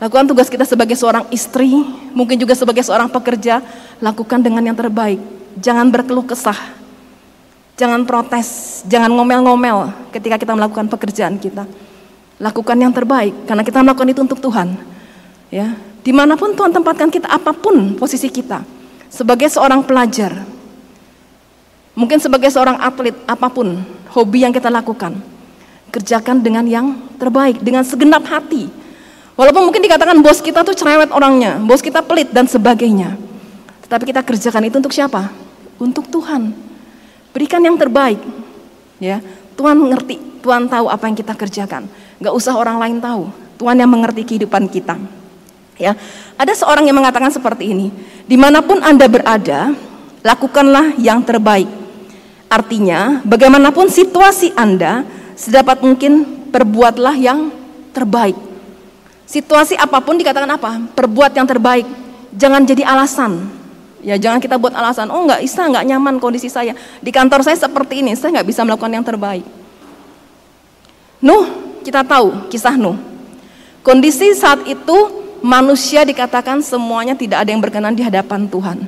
lakukan 0.03 0.27
tugas 0.27 0.51
kita 0.51 0.67
sebagai 0.67 0.99
seorang 0.99 1.25
istri, 1.31 1.73
mungkin 2.11 2.37
juga 2.37 2.59
sebagai 2.59 2.83
seorang 2.83 3.07
pekerja, 3.07 3.63
lakukan 4.03 4.43
dengan 4.43 4.67
yang 4.67 4.77
terbaik. 4.77 5.23
Jangan 5.57 5.89
berkeluh 5.89 6.27
kesah, 6.27 6.59
jangan 7.79 8.03
protes, 8.03 8.83
jangan 8.85 9.15
ngomel-ngomel 9.15 10.11
ketika 10.11 10.37
kita 10.43 10.53
melakukan 10.59 10.91
pekerjaan 10.91 11.39
kita. 11.39 11.65
Lakukan 12.37 12.77
yang 12.77 12.93
terbaik, 12.93 13.33
karena 13.49 13.63
kita 13.65 13.81
melakukan 13.81 14.11
itu 14.13 14.21
untuk 14.21 14.43
Tuhan. 14.43 14.77
Ya, 15.49 15.73
Di 16.07 16.15
mana 16.15 16.39
pun 16.39 16.55
Tuhan 16.55 16.71
tempatkan 16.71 17.11
kita, 17.11 17.27
apa 17.27 17.51
pun 17.51 17.99
posisi 17.99 18.31
kita, 18.31 18.63
sebagai 19.11 19.51
seorang 19.51 19.83
pelajar, 19.83 20.47
mungkin 21.99 22.23
sebagai 22.23 22.47
seorang 22.47 22.79
atlet, 22.79 23.19
apa 23.27 23.51
pun 23.51 23.83
hobi 24.15 24.47
yang 24.47 24.55
kita 24.55 24.71
lakukan, 24.71 25.19
kerjakan 25.91 26.47
dengan 26.47 26.63
yang 26.63 26.95
terbaik, 27.19 27.59
dengan 27.59 27.83
segenap 27.83 28.23
hati. 28.23 28.71
Walaupun 29.35 29.67
mungkin 29.67 29.83
dikatakan 29.83 30.23
bos 30.23 30.39
kita 30.39 30.63
tuh 30.63 30.79
cerewet 30.79 31.11
orangnya, 31.11 31.59
bos 31.59 31.83
kita 31.83 32.07
pelit 32.07 32.31
dan 32.31 32.47
sebagainya. 32.47 33.19
Tetapi 33.83 34.07
kita 34.07 34.23
kerjakan 34.23 34.63
itu 34.63 34.79
untuk 34.79 34.95
siapa? 34.95 35.35
Untuk 35.83 36.07
Tuhan. 36.07 36.55
Berikan 37.35 37.67
yang 37.67 37.75
terbaik. 37.75 38.23
Ya, 39.03 39.19
Tuhan 39.59 39.75
mengerti, 39.75 40.23
Tuhan 40.39 40.71
tahu 40.71 40.87
apa 40.87 41.03
yang 41.11 41.19
kita 41.19 41.35
kerjakan. 41.35 41.91
Gak 42.23 42.31
usah 42.31 42.55
orang 42.55 42.79
lain 42.79 43.03
tahu. 43.03 43.27
Tuhan 43.59 43.75
yang 43.75 43.91
mengerti 43.91 44.23
kehidupan 44.23 44.71
kita. 44.71 45.26
Ya, 45.77 45.93
ada 46.41 46.53
seorang 46.57 46.89
yang 46.89 46.97
mengatakan 46.97 47.29
seperti 47.29 47.77
ini, 47.77 47.93
di 48.25 48.41
mana 48.41 48.65
pun 48.65 48.81
anda 48.81 49.05
berada, 49.05 49.77
lakukanlah 50.25 50.97
yang 50.97 51.21
terbaik. 51.21 51.69
Artinya, 52.49 53.21
bagaimanapun 53.29 53.93
situasi 53.93 54.57
anda, 54.57 55.05
sedapat 55.37 55.85
mungkin 55.85 56.25
perbuatlah 56.49 57.13
yang 57.21 57.53
terbaik. 57.93 58.39
Situasi 59.29 59.77
apa 59.77 60.01
pun 60.01 60.17
dikatakan 60.17 60.49
apa? 60.49 60.81
Perbuat 60.97 61.37
yang 61.37 61.45
terbaik. 61.45 61.85
Jangan 62.33 62.65
jadi 62.65 62.87
alasan. 62.87 63.45
Ya, 64.01 64.17
jangan 64.17 64.39
kita 64.39 64.57
buat 64.57 64.73
alasan. 64.73 65.11
Oh, 65.13 65.27
nggak 65.27 65.43
bisa, 65.45 65.67
nggak 65.67 65.85
nyaman 65.93 66.17
kondisi 66.23 66.47
saya 66.47 66.73
di 67.03 67.11
kantor 67.11 67.43
saya 67.43 67.59
seperti 67.59 68.01
ini. 68.01 68.15
Saya 68.15 68.41
nggak 68.41 68.49
bisa 68.49 68.63
melakukan 68.65 68.93
yang 68.97 69.05
terbaik. 69.05 69.45
Nuh, 71.21 71.45
kita 71.83 72.07
tahu 72.07 72.47
kisah 72.49 72.79
Nuh. 72.79 72.97
Kondisi 73.83 74.31
saat 74.39 74.63
itu 74.65 75.26
manusia 75.45 76.05
dikatakan 76.07 76.63
semuanya 76.65 77.17
tidak 77.17 77.45
ada 77.45 77.51
yang 77.53 77.63
berkenan 77.63 77.93
di 77.93 78.05
hadapan 78.05 78.49
Tuhan. 78.49 78.79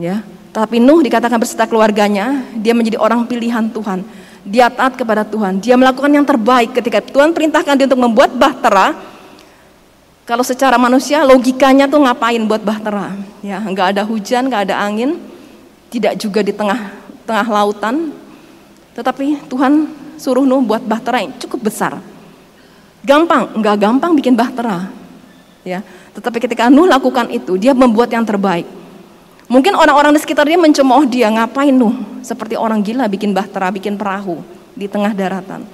Ya, 0.00 0.24
tapi 0.52 0.80
Nuh 0.80 1.04
dikatakan 1.04 1.36
berserta 1.36 1.68
keluarganya, 1.68 2.44
dia 2.56 2.72
menjadi 2.76 3.00
orang 3.00 3.24
pilihan 3.28 3.68
Tuhan. 3.72 4.04
Dia 4.42 4.66
taat 4.72 4.98
kepada 4.98 5.22
Tuhan. 5.22 5.62
Dia 5.62 5.78
melakukan 5.78 6.10
yang 6.10 6.26
terbaik 6.26 6.74
ketika 6.74 6.98
Tuhan 6.98 7.30
perintahkan 7.30 7.78
dia 7.78 7.86
untuk 7.86 8.02
membuat 8.02 8.34
bahtera. 8.34 8.96
Kalau 10.26 10.42
secara 10.42 10.78
manusia 10.78 11.22
logikanya 11.22 11.86
tuh 11.86 12.02
ngapain 12.02 12.42
buat 12.44 12.62
bahtera? 12.62 13.14
Ya, 13.40 13.62
nggak 13.62 13.96
ada 13.96 14.02
hujan, 14.02 14.50
nggak 14.50 14.70
ada 14.70 14.82
angin, 14.82 15.18
tidak 15.92 16.18
juga 16.18 16.40
di 16.42 16.50
tengah 16.50 16.90
tengah 17.22 17.46
lautan. 17.46 18.10
Tetapi 18.92 19.46
Tuhan 19.48 19.88
suruh 20.18 20.44
Nuh 20.44 20.60
buat 20.64 20.82
bahtera 20.84 21.22
yang 21.24 21.32
cukup 21.38 21.70
besar 21.70 22.11
Gampang, 23.02 23.50
enggak 23.58 23.76
gampang 23.82 24.14
bikin 24.14 24.38
bahtera. 24.38 24.86
Ya, 25.62 25.82
tetapi 26.14 26.42
ketika 26.42 26.70
Nuh 26.70 26.86
lakukan 26.86 27.30
itu, 27.30 27.58
dia 27.58 27.74
membuat 27.74 28.10
yang 28.10 28.26
terbaik. 28.26 28.66
Mungkin 29.50 29.74
orang-orang 29.74 30.14
di 30.14 30.20
sekitar 30.22 30.46
dia 30.46 30.58
mencemooh 30.58 31.06
dia, 31.06 31.30
ngapain 31.30 31.74
Nuh? 31.74 31.94
Seperti 32.22 32.54
orang 32.54 32.82
gila 32.82 33.10
bikin 33.10 33.34
bahtera, 33.34 33.70
bikin 33.74 33.98
perahu 33.98 34.42
di 34.74 34.86
tengah 34.86 35.10
daratan. 35.14 35.66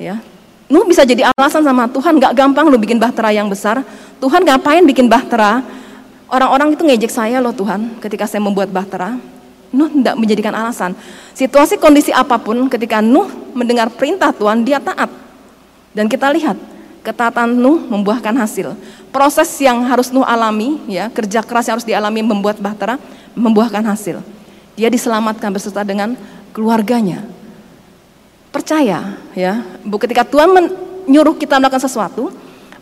Ya, 0.00 0.20
Nuh 0.68 0.84
bisa 0.88 1.04
jadi 1.04 1.28
alasan 1.36 1.64
sama 1.64 1.84
Tuhan, 1.88 2.16
nggak 2.16 2.32
gampang 2.32 2.66
lu 2.72 2.80
bikin 2.80 2.96
bahtera 2.96 3.32
yang 3.32 3.48
besar. 3.52 3.84
Tuhan 4.20 4.40
ngapain 4.44 4.80
bikin 4.84 5.08
bahtera? 5.08 5.60
Orang-orang 6.28 6.72
itu 6.72 6.82
ngejek 6.82 7.12
saya 7.12 7.38
loh 7.38 7.52
Tuhan 7.52 8.00
ketika 8.00 8.24
saya 8.24 8.40
membuat 8.40 8.72
bahtera. 8.72 9.20
Nuh 9.74 9.90
tidak 9.90 10.16
menjadikan 10.16 10.54
alasan. 10.56 10.96
Situasi 11.36 11.76
kondisi 11.76 12.10
apa 12.10 12.40
pun 12.40 12.66
ketika 12.72 13.04
Nuh 13.04 13.28
mendengar 13.52 13.92
perintah 13.92 14.32
Tuhan, 14.32 14.64
dia 14.64 14.80
taat. 14.80 15.23
Dan 15.94 16.10
kita 16.10 16.28
lihat 16.34 16.58
ketaatan 17.06 17.54
Nuh 17.54 17.86
membuahkan 17.86 18.34
hasil. 18.34 18.74
Proses 19.14 19.46
yang 19.62 19.86
harus 19.86 20.10
Nuh 20.10 20.26
alami, 20.26 20.82
ya 20.90 21.06
kerja 21.06 21.40
keras 21.46 21.70
yang 21.70 21.78
harus 21.78 21.86
dialami 21.86 22.20
membuat 22.20 22.58
bahtera 22.58 22.98
membuahkan 23.38 23.86
hasil. 23.86 24.18
Dia 24.74 24.90
diselamatkan 24.90 25.54
beserta 25.54 25.86
dengan 25.86 26.18
keluarganya. 26.50 27.22
Percaya, 28.50 29.18
ya, 29.34 29.62
ketika 29.82 30.26
Tuhan 30.26 30.50
menyuruh 30.50 31.38
kita 31.38 31.58
melakukan 31.58 31.82
sesuatu, 31.82 32.30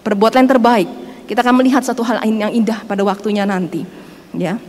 berbuatlah 0.04 0.40
yang 0.44 0.52
terbaik. 0.56 0.88
Kita 1.28 1.40
akan 1.40 1.64
melihat 1.64 1.80
satu 1.80 2.04
hal 2.04 2.20
yang 2.24 2.52
indah 2.52 2.84
pada 2.84 3.00
waktunya 3.04 3.48
nanti, 3.48 3.84
ya. 4.36 4.60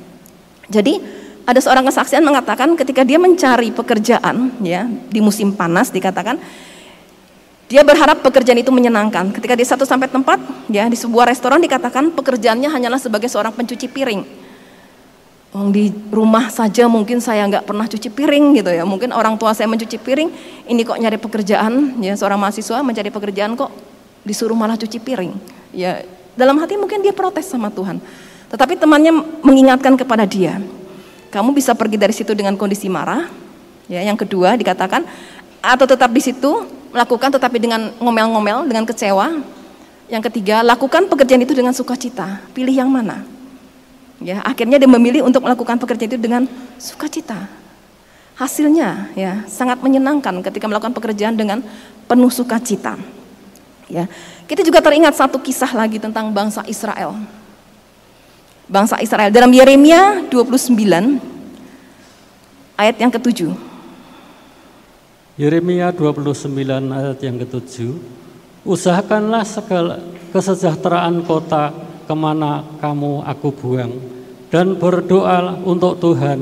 Jadi 0.72 1.00
ada 1.44 1.60
seorang 1.60 1.84
kesaksian 1.84 2.24
mengatakan 2.24 2.72
ketika 2.80 3.04
dia 3.04 3.20
mencari 3.20 3.76
pekerjaan, 3.76 4.56
ya, 4.64 4.88
di 4.88 5.20
musim 5.20 5.52
panas 5.52 5.92
dikatakan 5.92 6.40
dia 7.74 7.82
berharap 7.82 8.22
pekerjaan 8.22 8.62
itu 8.62 8.70
menyenangkan. 8.70 9.34
Ketika 9.34 9.58
di 9.58 9.66
satu 9.66 9.82
sampai 9.82 10.06
tempat, 10.06 10.38
ya 10.70 10.86
di 10.86 10.94
sebuah 10.94 11.26
restoran 11.26 11.58
dikatakan 11.58 12.14
pekerjaannya 12.14 12.70
hanyalah 12.70 13.02
sebagai 13.02 13.26
seorang 13.26 13.50
pencuci 13.50 13.90
piring. 13.90 14.22
Oh, 15.58 15.74
di 15.74 15.90
rumah 16.14 16.54
saja 16.54 16.86
mungkin 16.86 17.18
saya 17.18 17.42
nggak 17.50 17.66
pernah 17.66 17.90
cuci 17.90 18.14
piring 18.14 18.62
gitu 18.62 18.70
ya. 18.70 18.86
Mungkin 18.86 19.10
orang 19.10 19.42
tua 19.42 19.58
saya 19.58 19.66
mencuci 19.66 19.98
piring, 19.98 20.30
ini 20.70 20.86
kok 20.86 21.02
nyari 21.02 21.18
pekerjaan, 21.18 21.98
ya 21.98 22.14
seorang 22.14 22.38
mahasiswa 22.38 22.78
mencari 22.86 23.10
pekerjaan 23.10 23.58
kok 23.58 23.74
disuruh 24.22 24.54
malah 24.54 24.78
cuci 24.78 25.02
piring. 25.02 25.34
Ya 25.74 26.06
dalam 26.38 26.62
hati 26.62 26.78
mungkin 26.78 27.02
dia 27.02 27.10
protes 27.10 27.50
sama 27.50 27.74
Tuhan. 27.74 27.98
Tetapi 28.54 28.78
temannya 28.78 29.42
mengingatkan 29.42 29.98
kepada 29.98 30.30
dia, 30.30 30.62
kamu 31.34 31.58
bisa 31.58 31.74
pergi 31.74 31.98
dari 31.98 32.14
situ 32.14 32.38
dengan 32.38 32.54
kondisi 32.54 32.86
marah. 32.86 33.26
Ya, 33.90 34.06
yang 34.06 34.14
kedua 34.14 34.54
dikatakan 34.62 35.10
atau 35.58 35.90
tetap 35.90 36.14
di 36.14 36.22
situ 36.22 36.83
melakukan 36.94 37.34
tetapi 37.34 37.58
dengan 37.58 37.90
ngomel-ngomel, 37.98 38.70
dengan 38.70 38.86
kecewa. 38.86 39.42
Yang 40.08 40.30
ketiga, 40.30 40.62
lakukan 40.62 41.10
pekerjaan 41.10 41.42
itu 41.42 41.58
dengan 41.58 41.74
sukacita. 41.74 42.40
Pilih 42.54 42.72
yang 42.72 42.88
mana? 42.88 43.26
Ya, 44.22 44.40
akhirnya 44.46 44.78
dia 44.78 44.88
memilih 44.88 45.26
untuk 45.26 45.42
melakukan 45.42 45.82
pekerjaan 45.82 46.14
itu 46.14 46.22
dengan 46.22 46.46
sukacita. 46.78 47.50
Hasilnya 48.34 49.14
ya 49.14 49.46
sangat 49.46 49.78
menyenangkan 49.82 50.42
ketika 50.42 50.66
melakukan 50.66 50.94
pekerjaan 50.94 51.38
dengan 51.38 51.62
penuh 52.06 52.30
sukacita. 52.30 52.98
Ya. 53.90 54.10
Kita 54.50 54.62
juga 54.66 54.82
teringat 54.82 55.18
satu 55.18 55.38
kisah 55.38 55.70
lagi 55.74 55.98
tentang 55.98 56.30
bangsa 56.34 56.66
Israel. 56.66 57.18
Bangsa 58.66 58.98
Israel 59.04 59.30
dalam 59.30 59.52
Yeremia 59.52 60.24
29 60.30 60.72
ayat 62.80 62.96
yang 62.98 63.12
ketujuh. 63.12 63.73
Yeremia 65.34 65.90
29 65.90 66.46
ayat 66.94 67.18
yang 67.26 67.42
ketujuh, 67.42 67.98
usahakanlah 68.62 69.42
segala 69.42 69.98
kesejahteraan 70.30 71.26
kota 71.26 71.74
ke 72.06 72.14
mana 72.14 72.62
kamu 72.78 73.26
aku 73.26 73.50
buang, 73.50 73.98
dan 74.54 74.78
berdoa 74.78 75.58
untuk 75.66 75.98
Tuhan. 75.98 76.38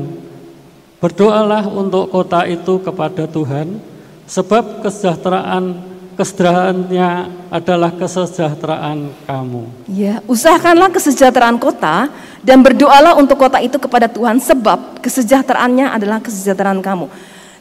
Berdoalah 1.00 1.72
untuk 1.72 2.12
kota 2.12 2.44
itu 2.44 2.84
kepada 2.84 3.32
Tuhan, 3.32 3.80
sebab 4.28 4.84
kesejahteraan 4.84 5.88
kesejahteraannya 6.20 7.10
adalah 7.48 7.96
kesejahteraan 7.96 9.08
kamu. 9.24 9.88
Ya, 9.88 10.20
usahakanlah 10.28 10.92
kesejahteraan 10.92 11.56
kota 11.64 12.12
dan 12.44 12.60
berdoalah 12.60 13.16
untuk 13.16 13.40
kota 13.40 13.64
itu 13.64 13.80
kepada 13.80 14.12
Tuhan 14.12 14.36
sebab 14.44 15.00
kesejahteraannya 15.00 15.96
adalah 15.96 16.20
kesejahteraan 16.20 16.84
kamu. 16.84 17.08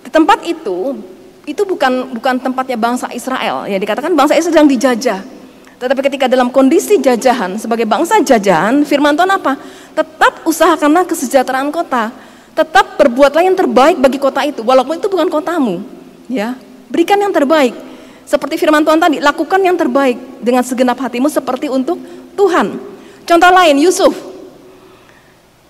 Di 0.02 0.10
tempat 0.10 0.42
itu 0.42 0.98
itu 1.48 1.62
bukan 1.64 2.12
bukan 2.16 2.37
tempatnya 2.40 2.76
bangsa 2.76 3.09
Israel. 3.12 3.64
Ya 3.64 3.76
dikatakan 3.81 4.12
bangsa 4.12 4.37
Israel 4.37 4.64
sedang 4.64 4.68
dijajah. 4.68 5.20
Tetapi 5.81 6.00
ketika 6.12 6.29
dalam 6.29 6.53
kondisi 6.53 7.00
jajahan 7.00 7.57
sebagai 7.57 7.88
bangsa 7.88 8.20
jajahan, 8.20 8.85
firman 8.85 9.16
Tuhan 9.16 9.33
apa? 9.33 9.57
Tetap 9.96 10.44
usahakanlah 10.44 11.09
kesejahteraan 11.09 11.72
kota. 11.72 12.12
Tetap 12.53 13.00
berbuatlah 13.00 13.40
yang 13.40 13.57
terbaik 13.57 13.96
bagi 13.96 14.20
kota 14.20 14.44
itu 14.44 14.61
walaupun 14.61 15.00
itu 15.00 15.09
bukan 15.09 15.33
kotamu. 15.33 15.81
Ya, 16.29 16.55
berikan 16.92 17.16
yang 17.16 17.33
terbaik. 17.33 17.72
Seperti 18.29 18.61
firman 18.61 18.87
Tuhan 18.87 19.00
tadi, 19.03 19.18
lakukan 19.18 19.59
yang 19.59 19.74
terbaik 19.74 20.14
dengan 20.38 20.62
segenap 20.62 20.94
hatimu 21.03 21.26
seperti 21.26 21.66
untuk 21.66 21.98
Tuhan. 22.38 22.79
Contoh 23.26 23.50
lain, 23.50 23.74
Yusuf. 23.83 24.14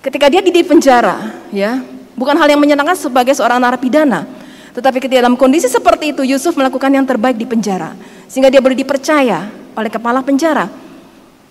Ketika 0.04 0.28
dia 0.28 0.44
di 0.44 0.52
penjara, 0.60 1.40
ya, 1.52 1.80
bukan 2.16 2.36
hal 2.36 2.52
yang 2.52 2.60
menyenangkan 2.60 2.96
sebagai 2.96 3.32
seorang 3.32 3.60
narapidana, 3.60 4.28
tetapi 4.70 5.02
ketika 5.02 5.22
dalam 5.22 5.34
kondisi 5.34 5.66
seperti 5.66 6.14
itu 6.14 6.22
Yusuf 6.22 6.54
melakukan 6.54 6.90
yang 6.90 7.06
terbaik 7.06 7.34
di 7.34 7.46
penjara 7.46 7.94
sehingga 8.30 8.48
dia 8.50 8.62
boleh 8.62 8.78
dipercaya 8.78 9.50
oleh 9.74 9.90
kepala 9.90 10.22
penjara. 10.22 10.70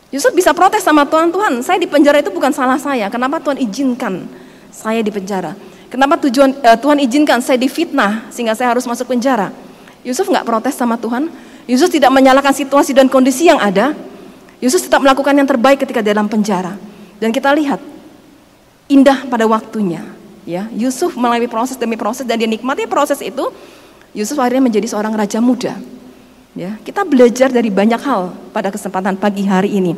Yusuf 0.09 0.33
bisa 0.33 0.55
protes 0.57 0.81
sama 0.81 1.05
Tuhan, 1.05 1.29
Tuhan 1.29 1.61
saya 1.61 1.77
di 1.77 1.85
penjara 1.85 2.17
itu 2.17 2.33
bukan 2.33 2.49
salah 2.49 2.81
saya, 2.81 3.11
kenapa 3.13 3.37
Tuhan 3.37 3.61
izinkan 3.61 4.25
saya 4.73 5.05
di 5.05 5.13
penjara? 5.13 5.53
Kenapa 5.89 6.17
tujuan 6.21 6.53
uh, 6.65 6.77
Tuhan 6.77 6.97
izinkan 7.01 7.41
saya 7.41 7.57
difitnah 7.57 8.29
sehingga 8.33 8.57
saya 8.57 8.73
harus 8.73 8.85
masuk 8.89 9.09
penjara? 9.09 9.53
Yusuf 10.01 10.25
nggak 10.25 10.45
protes 10.45 10.73
sama 10.73 10.97
Tuhan, 10.97 11.29
Yusuf 11.69 11.93
tidak 11.93 12.09
menyalahkan 12.09 12.53
situasi 12.53 12.97
dan 12.97 13.05
kondisi 13.05 13.49
yang 13.49 13.61
ada, 13.61 13.93
Yusuf 14.57 14.81
tetap 14.81 15.01
melakukan 15.05 15.33
yang 15.37 15.45
terbaik 15.45 15.85
ketika 15.85 16.01
dalam 16.01 16.25
penjara. 16.25 16.73
Dan 17.21 17.29
kita 17.29 17.53
lihat 17.53 17.77
indah 18.89 19.27
pada 19.29 19.45
waktunya, 19.45 20.01
ya 20.49 20.65
Yusuf 20.73 21.13
melalui 21.13 21.45
proses 21.45 21.77
demi 21.77 21.93
proses 21.93 22.25
dan 22.25 22.41
dia 22.41 22.49
nikmati 22.49 22.89
proses 22.89 23.21
itu, 23.21 23.53
Yusuf 24.17 24.41
akhirnya 24.41 24.65
menjadi 24.65 24.89
seorang 24.89 25.13
raja 25.13 25.37
muda. 25.37 25.77
Ya, 26.57 26.81
kita 26.81 27.05
belajar 27.05 27.53
dari 27.53 27.69
banyak 27.69 28.01
hal 28.01 28.33
pada 28.49 28.73
kesempatan 28.73 29.13
pagi 29.13 29.45
hari 29.45 29.77
ini. 29.77 29.93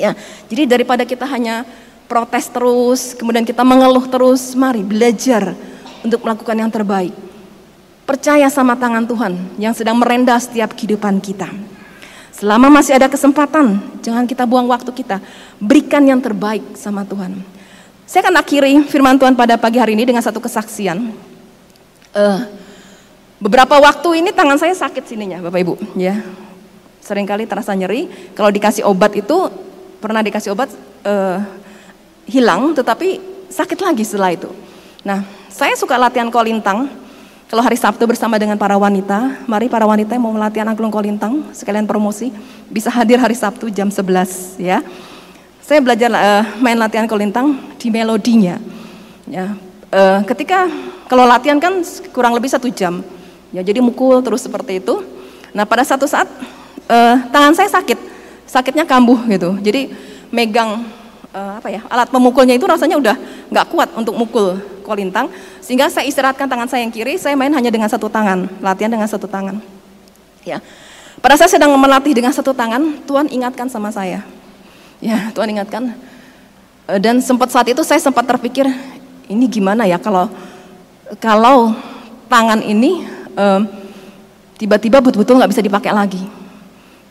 Ya, 0.00 0.16
jadi 0.48 0.64
daripada 0.64 1.04
kita 1.04 1.28
hanya 1.28 1.68
protes 2.08 2.48
terus, 2.48 3.12
kemudian 3.12 3.44
kita 3.44 3.60
mengeluh 3.60 4.08
terus, 4.08 4.56
mari 4.56 4.80
belajar 4.80 5.52
untuk 6.00 6.24
melakukan 6.24 6.56
yang 6.56 6.72
terbaik. 6.72 7.12
Percaya 8.08 8.48
sama 8.48 8.78
tangan 8.78 9.04
Tuhan 9.04 9.36
yang 9.60 9.76
sedang 9.76 10.00
merendah 10.00 10.40
setiap 10.40 10.72
kehidupan 10.72 11.20
kita. 11.20 11.52
Selama 12.32 12.68
masih 12.72 12.96
ada 12.96 13.08
kesempatan, 13.08 13.80
jangan 14.00 14.24
kita 14.24 14.48
buang 14.48 14.68
waktu 14.68 14.92
kita. 14.92 15.20
Berikan 15.60 16.04
yang 16.04 16.20
terbaik 16.22 16.62
sama 16.78 17.04
Tuhan. 17.04 17.55
Saya 18.06 18.22
akan 18.22 18.38
akhiri 18.38 18.86
firman 18.86 19.18
Tuhan 19.18 19.34
pada 19.34 19.58
pagi 19.58 19.82
hari 19.82 19.98
ini 19.98 20.06
dengan 20.06 20.22
satu 20.22 20.38
kesaksian. 20.38 21.10
Uh, 22.14 22.40
Beberapa 23.36 23.76
waktu 23.76 24.24
ini 24.24 24.32
tangan 24.32 24.56
saya 24.56 24.72
sakit 24.72 25.04
sininya, 25.04 25.44
Bapak 25.44 25.60
Ibu, 25.60 25.74
ya. 25.92 26.24
Seringkali 27.04 27.44
terasa 27.44 27.76
nyeri. 27.76 28.08
Kalau 28.32 28.48
dikasih 28.48 28.80
obat 28.88 29.12
itu 29.12 29.52
pernah 30.00 30.24
dikasih 30.24 30.56
obat 30.56 30.72
uh, 31.04 31.44
hilang, 32.24 32.72
tetapi 32.72 33.20
sakit 33.52 33.76
lagi 33.76 34.08
setelah 34.08 34.32
itu. 34.32 34.48
Nah, 35.04 35.20
saya 35.52 35.76
suka 35.76 36.00
latihan 36.00 36.32
kolintang. 36.32 36.88
Kalau 37.46 37.62
hari 37.62 37.76
Sabtu 37.76 38.08
bersama 38.08 38.40
dengan 38.40 38.56
para 38.56 38.74
wanita, 38.74 39.44
mari 39.44 39.68
para 39.68 39.84
wanita 39.84 40.16
yang 40.16 40.24
mau 40.24 40.34
latihan 40.34 40.66
angklung 40.66 40.90
kolintang, 40.90 41.46
sekalian 41.52 41.84
promosi, 41.84 42.32
bisa 42.72 42.88
hadir 42.88 43.20
hari 43.20 43.36
Sabtu 43.36 43.68
jam 43.68 43.92
11 43.92 44.58
ya. 44.58 44.80
Saya 45.66 45.82
belajar 45.82 46.06
uh, 46.14 46.46
main 46.62 46.78
latihan 46.78 47.10
kolintang 47.10 47.58
di 47.74 47.90
melodinya. 47.90 48.62
Ya, 49.26 49.58
uh, 49.90 50.22
ketika 50.22 50.70
kalau 51.10 51.26
latihan 51.26 51.58
kan 51.58 51.82
kurang 52.14 52.38
lebih 52.38 52.46
satu 52.46 52.70
jam. 52.70 53.02
Ya, 53.50 53.66
jadi 53.66 53.82
mukul 53.82 54.22
terus 54.22 54.46
seperti 54.46 54.78
itu. 54.78 55.02
Nah, 55.50 55.66
pada 55.66 55.82
satu 55.82 56.06
saat 56.06 56.30
uh, 56.86 57.18
tangan 57.34 57.50
saya 57.58 57.66
sakit, 57.66 57.98
sakitnya 58.46 58.86
kambuh 58.86 59.18
gitu. 59.26 59.58
Jadi 59.58 59.90
megang 60.30 60.86
uh, 61.34 61.58
apa 61.58 61.66
ya 61.66 61.82
alat 61.90 62.14
pemukulnya 62.14 62.54
itu 62.54 62.62
rasanya 62.62 63.02
udah 63.02 63.16
nggak 63.50 63.66
kuat 63.66 63.90
untuk 63.98 64.14
mukul 64.14 64.62
kolintang, 64.86 65.26
sehingga 65.58 65.90
saya 65.90 66.06
istirahatkan 66.06 66.46
tangan 66.46 66.70
saya 66.70 66.86
yang 66.86 66.94
kiri, 66.94 67.18
saya 67.18 67.34
main 67.34 67.50
hanya 67.50 67.74
dengan 67.74 67.90
satu 67.90 68.06
tangan, 68.06 68.46
latihan 68.62 68.86
dengan 68.94 69.10
satu 69.10 69.26
tangan. 69.26 69.58
Ya, 70.46 70.62
pada 71.18 71.34
saat 71.34 71.50
sedang 71.50 71.74
melatih 71.74 72.14
dengan 72.14 72.30
satu 72.30 72.54
tangan, 72.54 73.02
Tuhan 73.02 73.26
ingatkan 73.34 73.66
sama 73.66 73.90
saya. 73.90 74.22
Ya, 75.02 75.30
Tuhan 75.32 75.52
ingatkan. 75.52 75.92
Uh, 76.88 76.98
dan 77.00 77.20
sempat 77.20 77.52
saat 77.52 77.68
itu 77.68 77.82
saya 77.84 78.00
sempat 78.00 78.24
terpikir, 78.24 78.68
ini 79.26 79.44
gimana 79.50 79.84
ya 79.84 79.98
kalau 79.98 80.30
kalau 81.18 81.74
tangan 82.26 82.62
ini 82.62 83.04
tiba-tiba 84.56 85.04
betul-betul 85.04 85.36
nggak 85.36 85.52
bisa 85.52 85.60
dipakai 85.60 85.92
lagi. 85.92 86.24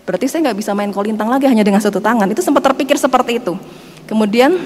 Berarti 0.05 0.25
saya 0.25 0.49
nggak 0.49 0.57
bisa 0.57 0.73
main 0.73 0.89
kolintang 0.89 1.29
lagi 1.29 1.45
hanya 1.45 1.61
dengan 1.61 1.77
satu 1.77 2.01
tangan. 2.01 2.25
Itu 2.29 2.41
sempat 2.41 2.65
terpikir 2.65 2.97
seperti 2.97 3.37
itu. 3.37 3.53
Kemudian 4.09 4.57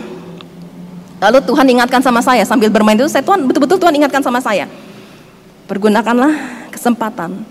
lalu 1.20 1.40
Tuhan 1.44 1.68
ingatkan 1.68 2.00
sama 2.00 2.24
saya 2.24 2.48
sambil 2.48 2.72
bermain 2.72 2.96
itu, 2.96 3.12
saya 3.12 3.24
Tuhan 3.24 3.44
betul-betul 3.44 3.76
Tuhan 3.80 3.92
ingatkan 3.92 4.24
sama 4.24 4.40
saya. 4.40 4.72
Pergunakanlah 5.68 6.32
kesempatan 6.72 7.44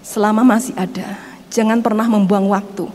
selama 0.00 0.46
masih 0.46 0.74
ada. 0.78 1.18
Jangan 1.50 1.82
pernah 1.82 2.06
membuang 2.06 2.46
waktu. 2.50 2.86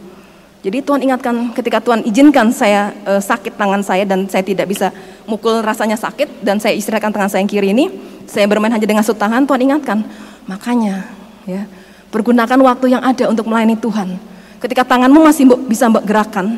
Jadi 0.66 0.82
Tuhan 0.82 0.98
ingatkan 1.06 1.54
ketika 1.54 1.78
Tuhan 1.78 2.02
izinkan 2.10 2.50
saya 2.50 2.90
e, 3.06 3.22
sakit 3.22 3.54
tangan 3.54 3.86
saya 3.86 4.02
dan 4.02 4.26
saya 4.26 4.42
tidak 4.42 4.66
bisa 4.66 4.90
mukul 5.30 5.62
rasanya 5.62 5.94
sakit 5.94 6.42
dan 6.42 6.58
saya 6.58 6.74
istirahatkan 6.74 7.14
tangan 7.14 7.30
saya 7.30 7.46
yang 7.46 7.52
kiri 7.54 7.70
ini, 7.70 7.86
saya 8.26 8.50
bermain 8.50 8.74
hanya 8.74 8.90
dengan 8.90 9.06
satu 9.06 9.22
tangan, 9.22 9.46
Tuhan 9.46 9.62
ingatkan, 9.62 10.02
Makanya 10.50 11.06
ya, 11.46 11.70
pergunakan 12.14 12.58
waktu 12.62 12.98
yang 12.98 13.02
ada 13.06 13.30
untuk 13.30 13.50
melayani 13.50 13.78
Tuhan. 13.78 14.18
Ketika 14.62 14.82
tanganmu 14.86 15.22
masih 15.22 15.46
bisa 15.70 15.86
mbak 15.86 16.06
gerakan, 16.06 16.58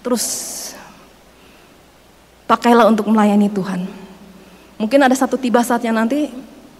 terus 0.00 0.24
pakailah 2.48 2.88
untuk 2.88 3.08
melayani 3.08 3.52
Tuhan. 3.52 3.84
Mungkin 4.80 5.00
ada 5.00 5.16
satu 5.16 5.40
tiba 5.40 5.64
saatnya 5.64 5.92
nanti 5.92 6.28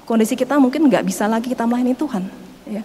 kondisi 0.04 0.36
kita 0.36 0.60
mungkin 0.60 0.88
nggak 0.88 1.04
bisa 1.04 1.28
lagi 1.28 1.52
kita 1.52 1.64
melayani 1.64 1.96
Tuhan. 1.96 2.24
Ya. 2.68 2.80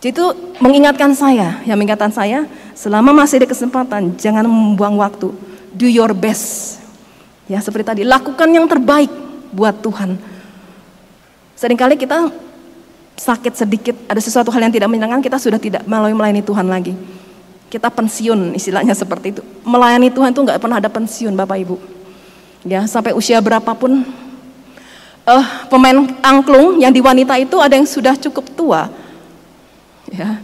Jadi 0.00 0.16
itu 0.16 0.26
mengingatkan 0.64 1.12
saya, 1.12 1.60
yang 1.68 1.76
mengingatkan 1.76 2.08
saya, 2.08 2.48
selama 2.72 3.12
masih 3.12 3.44
ada 3.44 3.48
kesempatan, 3.52 4.16
jangan 4.16 4.48
membuang 4.48 4.96
waktu. 4.96 5.28
Do 5.76 5.84
your 5.84 6.16
best. 6.16 6.80
Ya 7.44 7.60
seperti 7.60 7.84
tadi, 7.84 8.02
lakukan 8.08 8.48
yang 8.48 8.64
terbaik 8.64 9.12
buat 9.52 9.76
Tuhan. 9.84 10.16
Seringkali 11.60 12.00
kita 12.00 12.32
sakit 13.20 13.52
sedikit, 13.52 13.92
ada 14.08 14.16
sesuatu 14.16 14.48
hal 14.48 14.64
yang 14.64 14.72
tidak 14.72 14.88
menyenangkan, 14.88 15.20
kita 15.20 15.36
sudah 15.36 15.60
tidak 15.60 15.84
melalui 15.84 16.16
melayani 16.16 16.40
Tuhan 16.40 16.64
lagi. 16.64 16.96
Kita 17.68 17.92
pensiun, 17.92 18.56
istilahnya 18.56 18.96
seperti 18.96 19.36
itu. 19.36 19.42
Melayani 19.68 20.08
Tuhan 20.08 20.32
itu 20.32 20.40
nggak 20.40 20.58
pernah 20.64 20.80
ada 20.80 20.88
pensiun, 20.88 21.36
Bapak 21.36 21.60
Ibu. 21.60 21.76
Ya, 22.64 22.88
sampai 22.88 23.12
usia 23.12 23.36
berapapun, 23.44 24.08
uh, 25.28 25.44
pemain 25.68 26.08
angklung 26.24 26.80
yang 26.80 26.88
di 26.88 27.04
wanita 27.04 27.36
itu 27.36 27.60
ada 27.60 27.76
yang 27.76 27.84
sudah 27.84 28.16
cukup 28.16 28.48
tua. 28.56 28.88
Ya, 30.10 30.42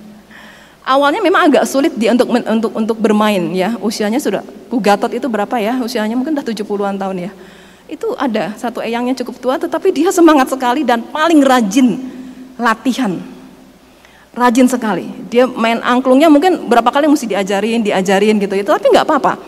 awalnya 0.87 1.19
memang 1.19 1.51
agak 1.51 1.67
sulit 1.67 1.93
dia 1.99 2.15
untuk 2.15 2.31
untuk 2.31 2.73
untuk 2.73 2.97
bermain 3.03 3.51
ya 3.51 3.75
usianya 3.83 4.23
sudah 4.23 4.47
Bu 4.71 4.79
Gatot 4.79 5.11
itu 5.11 5.27
berapa 5.27 5.59
ya 5.59 5.83
usianya 5.83 6.15
mungkin 6.15 6.39
udah 6.39 6.47
70-an 6.47 6.95
tahun 6.95 7.17
ya 7.27 7.31
itu 7.87 8.15
ada 8.19 8.55
satu 8.55 8.83
eyangnya 8.83 9.15
cukup 9.23 9.39
tua 9.39 9.55
tetapi 9.59 9.91
dia 9.91 10.11
semangat 10.15 10.51
sekali 10.51 10.83
dan 10.83 11.03
paling 11.07 11.43
rajin 11.43 11.99
latihan. 12.59 13.15
Rajin 14.37 14.69
sekali. 14.69 15.09
Dia 15.33 15.49
main 15.49 15.81
angklungnya 15.81 16.29
mungkin 16.29 16.69
berapa 16.69 16.91
kali 16.93 17.09
mesti 17.09 17.31
diajarin, 17.31 17.81
diajarin 17.81 18.37
gitu. 18.37 18.53
Itu 18.53 18.69
tapi 18.69 18.93
nggak 18.93 19.07
apa-apa. 19.09 19.41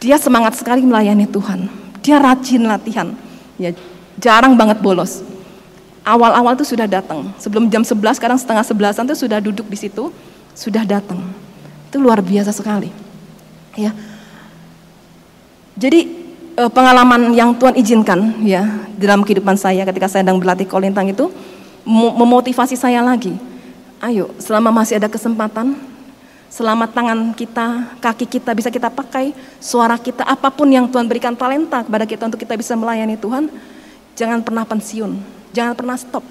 Dia 0.00 0.16
semangat 0.16 0.56
sekali 0.56 0.80
melayani 0.86 1.28
Tuhan. 1.28 1.68
Dia 2.00 2.16
rajin 2.16 2.64
latihan. 2.64 3.12
Ya, 3.60 3.76
jarang 4.16 4.56
banget 4.56 4.80
bolos. 4.80 5.20
Awal-awal 6.04 6.52
itu 6.52 6.68
sudah 6.68 6.84
datang. 6.84 7.32
Sebelum 7.40 7.72
jam 7.72 7.80
11, 7.80 8.20
sekarang 8.20 8.36
setengah 8.36 8.60
sebelasan 8.60 9.08
itu 9.08 9.24
sudah 9.24 9.40
duduk 9.40 9.64
di 9.72 9.78
situ, 9.80 10.12
sudah 10.52 10.84
datang. 10.84 11.24
Itu 11.88 11.96
luar 11.96 12.20
biasa 12.20 12.52
sekali. 12.52 12.92
Ya. 13.72 13.96
Jadi 15.80 16.06
eh, 16.60 16.70
pengalaman 16.70 17.32
yang 17.32 17.56
Tuhan 17.56 17.74
izinkan 17.80 18.44
ya 18.44 18.84
dalam 19.00 19.24
kehidupan 19.24 19.56
saya 19.58 19.82
ketika 19.88 20.06
saya 20.06 20.22
sedang 20.22 20.38
berlatih 20.38 20.68
kolintang 20.68 21.08
itu 21.08 21.32
memotivasi 21.88 22.76
saya 22.76 23.00
lagi. 23.00 23.34
Ayo, 24.04 24.28
selama 24.36 24.68
masih 24.68 25.00
ada 25.00 25.08
kesempatan, 25.08 25.80
selama 26.52 26.84
tangan 26.84 27.32
kita, 27.32 27.96
kaki 27.98 28.28
kita 28.28 28.52
bisa 28.52 28.68
kita 28.68 28.92
pakai, 28.92 29.32
suara 29.58 29.96
kita, 29.96 30.22
apa 30.28 30.52
pun 30.52 30.68
yang 30.68 30.84
Tuhan 30.86 31.08
berikan 31.08 31.32
talenta 31.32 31.80
kepada 31.80 32.04
kita 32.04 32.28
untuk 32.28 32.40
kita 32.40 32.54
bisa 32.54 32.76
melayani 32.76 33.16
Tuhan, 33.16 33.48
jangan 34.12 34.44
pernah 34.44 34.68
pensiun, 34.68 35.18
jangan 35.54 35.78
pernah 35.78 35.94
stop. 35.94 36.26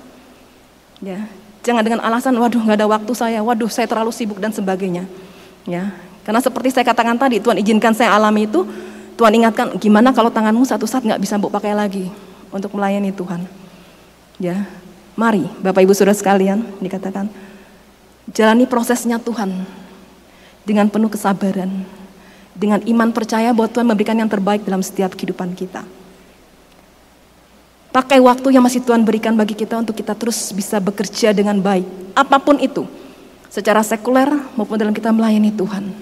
Ya, 0.99 1.25
jangan 1.63 1.81
dengan 1.81 2.03
alasan, 2.03 2.35
waduh 2.35 2.59
nggak 2.59 2.77
ada 2.83 2.87
waktu 2.87 3.13
saya, 3.15 3.39
waduh 3.39 3.71
saya 3.71 3.87
terlalu 3.87 4.11
sibuk 4.11 4.37
dan 4.43 4.51
sebagainya. 4.51 5.07
Ya, 5.63 5.95
karena 6.27 6.43
seperti 6.43 6.75
saya 6.75 6.83
katakan 6.83 7.15
tadi, 7.15 7.39
Tuhan 7.39 7.55
izinkan 7.63 7.95
saya 7.95 8.11
alami 8.11 8.45
itu, 8.45 8.67
Tuhan 9.15 9.31
ingatkan, 9.31 9.79
gimana 9.79 10.11
kalau 10.11 10.27
tanganmu 10.27 10.67
satu 10.67 10.83
saat 10.83 11.07
nggak 11.07 11.23
bisa 11.23 11.39
mbok 11.39 11.55
pakai 11.55 11.71
lagi 11.71 12.11
untuk 12.51 12.75
melayani 12.75 13.15
Tuhan. 13.15 13.47
Ya, 14.37 14.67
Mari 15.13 15.45
Bapak 15.61 15.85
Ibu 15.85 15.93
Saudara 15.95 16.17
sekalian 16.17 16.65
dikatakan 16.81 17.29
jalani 18.33 18.65
prosesnya 18.65 19.21
Tuhan 19.21 19.61
dengan 20.65 20.87
penuh 20.89 21.11
kesabaran, 21.11 21.69
dengan 22.55 22.79
iman 22.81 23.09
percaya 23.11 23.51
bahwa 23.51 23.69
Tuhan 23.69 23.87
memberikan 23.87 24.17
yang 24.17 24.31
terbaik 24.31 24.63
dalam 24.63 24.81
setiap 24.81 25.13
kehidupan 25.13 25.53
kita. 25.53 25.83
Pakai 27.93 28.17
waktu 28.17 28.57
yang 28.57 28.65
masih 28.65 28.81
Tuhan 28.81 29.05
berikan 29.05 29.37
bagi 29.37 29.53
kita 29.53 29.77
untuk 29.77 29.93
kita 29.93 30.17
terus 30.17 30.49
bisa 30.49 30.81
bekerja 30.81 31.29
dengan 31.29 31.61
baik, 31.61 31.85
apa 32.17 32.41
pun 32.41 32.57
itu, 32.57 32.89
secara 33.53 33.85
sekuler 33.85 34.33
maupun 34.57 34.81
dalam 34.81 34.97
kita 34.97 35.13
melayani 35.13 35.53
Tuhan. 35.53 35.93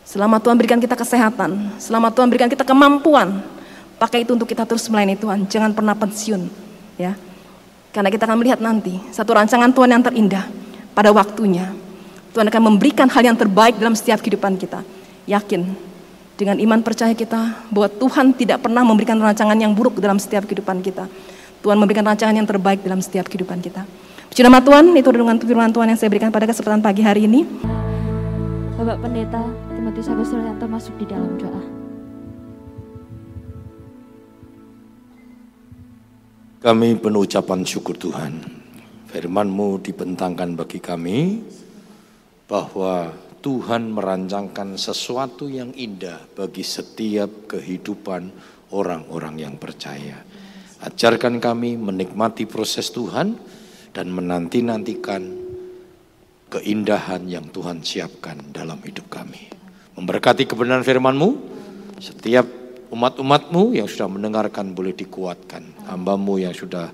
Selama 0.00 0.40
Tuhan 0.40 0.56
berikan 0.56 0.80
kita 0.80 0.96
kesehatan, 0.96 1.76
selama 1.76 2.08
Tuhan 2.08 2.32
berikan 2.32 2.48
kita 2.48 2.64
kemampuan, 2.64 3.44
pakai 4.00 4.24
itu 4.24 4.32
untuk 4.32 4.48
kita 4.48 4.64
terus 4.64 4.88
melayani 4.88 5.20
Tuhan. 5.20 5.44
Jangan 5.44 5.76
pernah 5.76 5.92
pensiun, 5.92 6.48
ya. 6.96 7.12
Karena 7.92 8.08
kita 8.08 8.24
akan 8.24 8.40
melihat 8.40 8.64
nanti 8.64 8.96
satu 9.12 9.36
rancangan 9.36 9.76
Tuhan 9.76 9.92
yang 9.92 10.00
terindah 10.00 10.48
pada 10.96 11.12
waktunya. 11.12 11.68
Tuhan 12.32 12.48
akan 12.48 12.62
memberikan 12.72 13.12
hal 13.12 13.28
yang 13.28 13.36
terbaik 13.36 13.76
dalam 13.76 13.92
setiap 13.92 14.24
kehidupan 14.24 14.56
kita. 14.56 14.80
Yakin 15.28 15.92
dengan 16.34 16.58
iman 16.58 16.82
percaya 16.82 17.14
kita 17.14 17.70
bahwa 17.70 17.88
Tuhan 17.90 18.34
tidak 18.34 18.66
pernah 18.66 18.82
memberikan 18.82 19.18
rancangan 19.18 19.54
yang 19.54 19.70
buruk 19.70 20.02
dalam 20.02 20.18
setiap 20.18 20.46
kehidupan 20.50 20.82
kita. 20.82 21.06
Tuhan 21.62 21.78
memberikan 21.78 22.04
rancangan 22.04 22.34
yang 22.34 22.44
terbaik 22.44 22.82
dalam 22.82 23.00
setiap 23.00 23.30
kehidupan 23.30 23.62
kita. 23.62 23.86
Puji 24.28 24.42
nama 24.42 24.58
Tuhan, 24.60 24.90
itu 24.98 25.08
dengan 25.14 25.38
firman 25.38 25.70
Tuhan 25.70 25.94
yang 25.94 25.98
saya 25.98 26.10
berikan 26.10 26.34
pada 26.34 26.44
kesempatan 26.50 26.82
pagi 26.82 27.06
hari 27.06 27.30
ini. 27.30 27.46
Bapak 28.74 29.06
Pendeta 29.06 29.40
Timotius 29.70 30.10
Agus 30.10 30.28
Suryanto 30.34 30.66
masuk 30.66 30.94
di 30.98 31.06
dalam 31.06 31.38
doa. 31.38 31.62
Kami 36.60 36.98
penuh 36.98 37.22
ucapan 37.24 37.60
syukur 37.62 37.94
Tuhan. 37.94 38.42
Firman-Mu 39.14 39.78
dibentangkan 39.84 40.58
bagi 40.58 40.82
kami 40.82 41.46
bahwa 42.50 43.14
Tuhan 43.44 43.92
merancangkan 43.92 44.80
sesuatu 44.80 45.52
yang 45.52 45.76
indah 45.76 46.16
bagi 46.32 46.64
setiap 46.64 47.52
kehidupan 47.52 48.32
orang-orang 48.72 49.36
yang 49.36 49.54
percaya. 49.60 50.16
Ajarkan 50.80 51.44
kami 51.44 51.76
menikmati 51.76 52.48
proses 52.48 52.88
Tuhan 52.88 53.36
dan 53.92 54.08
menanti-nantikan 54.08 55.22
keindahan 56.56 57.28
yang 57.28 57.44
Tuhan 57.52 57.84
siapkan 57.84 58.48
dalam 58.48 58.80
hidup 58.80 59.12
kami. 59.12 59.52
Memberkati 60.00 60.48
kebenaran 60.48 60.80
firman-Mu, 60.80 61.28
setiap 62.00 62.48
umat-umat-Mu 62.96 63.76
yang 63.76 63.84
sudah 63.84 64.08
mendengarkan 64.08 64.72
boleh 64.72 64.96
dikuatkan. 64.96 65.84
Hamba-Mu 65.92 66.40
yang 66.40 66.56
sudah 66.56 66.88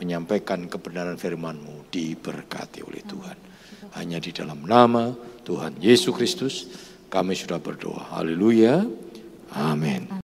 menyampaikan 0.00 0.64
kebenaran 0.64 1.20
firman-Mu 1.20 1.92
diberkati 1.92 2.80
oleh 2.88 3.04
Tuhan. 3.04 3.36
Hanya 4.00 4.16
di 4.16 4.32
dalam 4.32 4.64
nama 4.64 5.29
Tuhan 5.50 5.82
Yesus 5.82 6.14
Kristus 6.14 6.54
kami 7.10 7.34
sudah 7.34 7.58
berdoa. 7.58 8.14
Haleluya. 8.14 8.86
Amin. 9.50 10.22